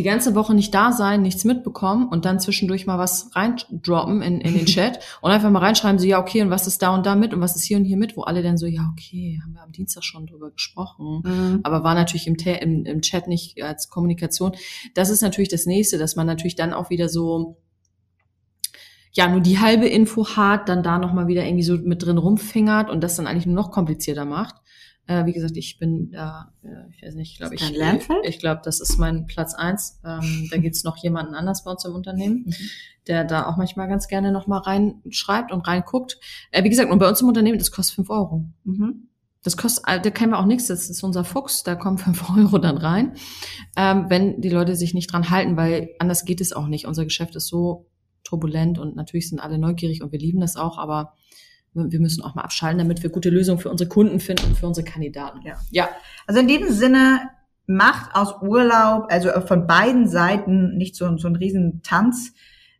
die 0.00 0.08
ganze 0.08 0.34
Woche 0.34 0.54
nicht 0.54 0.72
da 0.72 0.92
sein, 0.92 1.20
nichts 1.20 1.44
mitbekommen 1.44 2.08
und 2.08 2.24
dann 2.24 2.40
zwischendurch 2.40 2.86
mal 2.86 2.98
was 2.98 3.30
reindroppen 3.36 4.22
in, 4.22 4.40
in 4.40 4.54
den 4.54 4.64
Chat 4.74 4.98
und 5.20 5.30
einfach 5.30 5.50
mal 5.50 5.58
reinschreiben, 5.58 5.98
so, 5.98 6.06
ja, 6.06 6.18
okay, 6.18 6.40
und 6.40 6.48
was 6.48 6.66
ist 6.66 6.80
da 6.80 6.94
und 6.94 7.04
da 7.04 7.16
mit 7.16 7.34
und 7.34 7.42
was 7.42 7.54
ist 7.54 7.64
hier 7.64 7.76
und 7.76 7.84
hier 7.84 7.98
mit, 7.98 8.16
wo 8.16 8.22
alle 8.22 8.42
dann 8.42 8.56
so, 8.56 8.64
ja, 8.64 8.90
okay, 8.92 9.38
haben 9.42 9.52
wir 9.52 9.62
am 9.62 9.72
Dienstag 9.72 10.02
schon 10.04 10.26
drüber 10.26 10.50
gesprochen, 10.50 11.22
Mhm. 11.22 11.60
aber 11.64 11.84
war 11.84 11.94
natürlich 11.94 12.26
im, 12.26 12.36
im, 12.36 12.86
im 12.86 13.02
Chat 13.02 13.28
nicht 13.28 13.62
als 13.62 13.90
Kommunikation. 13.90 14.52
Das 14.94 15.10
ist 15.10 15.20
natürlich 15.20 15.50
das 15.50 15.66
nächste, 15.66 15.98
dass 15.98 16.16
man 16.16 16.26
natürlich 16.26 16.56
dann 16.56 16.72
auch 16.72 16.88
wieder 16.88 17.10
so, 17.10 17.58
ja, 19.12 19.28
nur 19.28 19.40
die 19.40 19.58
halbe 19.58 19.86
Info 19.86 20.26
hat, 20.36 20.70
dann 20.70 20.82
da 20.82 20.98
nochmal 20.98 21.26
wieder 21.26 21.44
irgendwie 21.44 21.64
so 21.64 21.76
mit 21.76 22.02
drin 22.02 22.16
rumfingert 22.16 22.88
und 22.88 23.02
das 23.02 23.16
dann 23.16 23.26
eigentlich 23.26 23.46
nur 23.46 23.56
noch 23.56 23.70
komplizierter 23.70 24.24
macht. 24.24 24.54
Äh, 25.06 25.26
wie 25.26 25.32
gesagt, 25.32 25.56
ich 25.56 25.78
bin 25.78 26.10
da, 26.12 26.52
äh, 26.62 26.88
ich 26.94 27.02
weiß 27.02 27.14
nicht, 27.14 27.32
ich 27.32 27.38
glaube, 27.38 27.54
ich, 27.54 27.72
ich 28.28 28.38
glaube, 28.38 28.60
das 28.64 28.80
ist 28.80 28.98
mein 28.98 29.26
Platz 29.26 29.54
eins. 29.54 30.00
Ähm, 30.04 30.48
da 30.50 30.56
gibt's 30.58 30.84
noch 30.84 30.96
jemanden 30.98 31.34
anders 31.34 31.64
bei 31.64 31.70
uns 31.70 31.84
im 31.84 31.94
Unternehmen, 31.94 32.44
Mhm. 32.46 32.54
der 33.08 33.24
da 33.24 33.46
auch 33.46 33.56
manchmal 33.56 33.88
ganz 33.88 34.06
gerne 34.08 34.30
nochmal 34.30 34.60
reinschreibt 34.60 35.52
und 35.52 35.66
reinguckt. 35.66 36.18
Äh, 36.52 36.62
wie 36.64 36.70
gesagt, 36.70 36.90
und 36.90 36.98
bei 36.98 37.08
uns 37.08 37.20
im 37.20 37.28
Unternehmen, 37.28 37.58
das 37.58 37.72
kostet 37.72 37.96
fünf 37.96 38.10
Euro. 38.10 38.44
Mhm. 38.64 39.08
Das 39.42 39.56
kostet, 39.56 39.84
äh, 39.88 40.00
da 40.00 40.10
kennen 40.10 40.32
wir 40.32 40.38
auch 40.38 40.46
nichts, 40.46 40.66
das 40.66 40.90
ist 40.90 41.02
unser 41.02 41.24
Fuchs, 41.24 41.62
da 41.62 41.74
kommen 41.74 41.98
fünf 41.98 42.28
Euro 42.36 42.58
dann 42.58 42.76
rein, 42.76 43.14
ähm, 43.76 44.06
wenn 44.08 44.40
die 44.40 44.50
Leute 44.50 44.76
sich 44.76 44.94
nicht 44.94 45.12
dran 45.12 45.30
halten, 45.30 45.56
weil 45.56 45.90
anders 45.98 46.24
geht 46.24 46.40
es 46.40 46.52
auch 46.52 46.66
nicht. 46.66 46.86
Unser 46.86 47.04
Geschäft 47.04 47.34
ist 47.36 47.46
so 47.48 47.86
turbulent 48.22 48.78
und 48.78 48.96
natürlich 48.96 49.28
sind 49.28 49.40
alle 49.40 49.58
neugierig 49.58 50.02
und 50.02 50.12
wir 50.12 50.18
lieben 50.18 50.40
das 50.40 50.56
auch, 50.56 50.76
aber 50.78 51.14
wir 51.74 52.00
müssen 52.00 52.22
auch 52.22 52.34
mal 52.34 52.42
abschalten, 52.42 52.78
damit 52.78 53.02
wir 53.02 53.10
gute 53.10 53.30
Lösungen 53.30 53.60
für 53.60 53.70
unsere 53.70 53.88
Kunden 53.88 54.20
finden 54.20 54.46
und 54.46 54.58
für 54.58 54.66
unsere 54.66 54.84
Kandidaten. 54.84 55.40
Ja. 55.42 55.54
ja. 55.70 55.88
Also 56.26 56.40
in 56.40 56.48
diesem 56.48 56.70
Sinne 56.70 57.30
macht 57.66 58.14
aus 58.14 58.42
Urlaub, 58.42 59.06
also 59.10 59.30
von 59.42 59.66
beiden 59.66 60.08
Seiten 60.08 60.76
nicht 60.76 60.96
so, 60.96 61.16
so 61.16 61.28
ein 61.28 61.36
Riesentanz. 61.36 62.32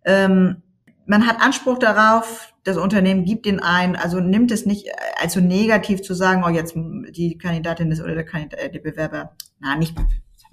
Ähm, 0.04 0.62
man 1.06 1.26
hat 1.26 1.40
Anspruch 1.40 1.78
darauf, 1.78 2.52
das 2.64 2.76
Unternehmen 2.76 3.24
gibt 3.24 3.46
den 3.46 3.60
ein, 3.60 3.96
also 3.96 4.20
nimmt 4.20 4.50
es 4.50 4.66
nicht 4.66 4.88
allzu 5.20 5.40
negativ 5.40 6.02
zu 6.02 6.14
sagen, 6.14 6.44
oh 6.44 6.50
jetzt 6.50 6.74
die 6.74 7.38
Kandidatin 7.38 7.90
ist 7.90 8.00
oder 8.00 8.14
der, 8.14 8.24
Kandidat, 8.24 8.60
äh, 8.60 8.70
der 8.70 8.80
Bewerber, 8.80 9.32
na 9.60 9.76
nicht 9.76 9.96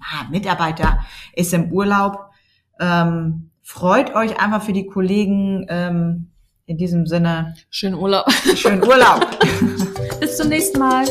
ah, 0.00 0.28
Mitarbeiter 0.30 1.00
ist 1.34 1.52
im 1.52 1.72
Urlaub. 1.72 2.30
Ähm, 2.80 3.50
freut 3.62 4.14
euch 4.14 4.40
einfach 4.40 4.62
für 4.62 4.72
die 4.72 4.86
Kollegen. 4.86 5.66
Ähm, 5.68 6.30
in 6.68 6.76
diesem 6.76 7.06
Sinne, 7.06 7.54
Schönen 7.70 7.94
Urlaub. 7.96 8.30
schönen 8.54 8.84
Urlaub. 8.84 9.26
Bis 10.20 10.36
zum 10.36 10.48
nächsten 10.48 10.78
Mal. 10.78 11.06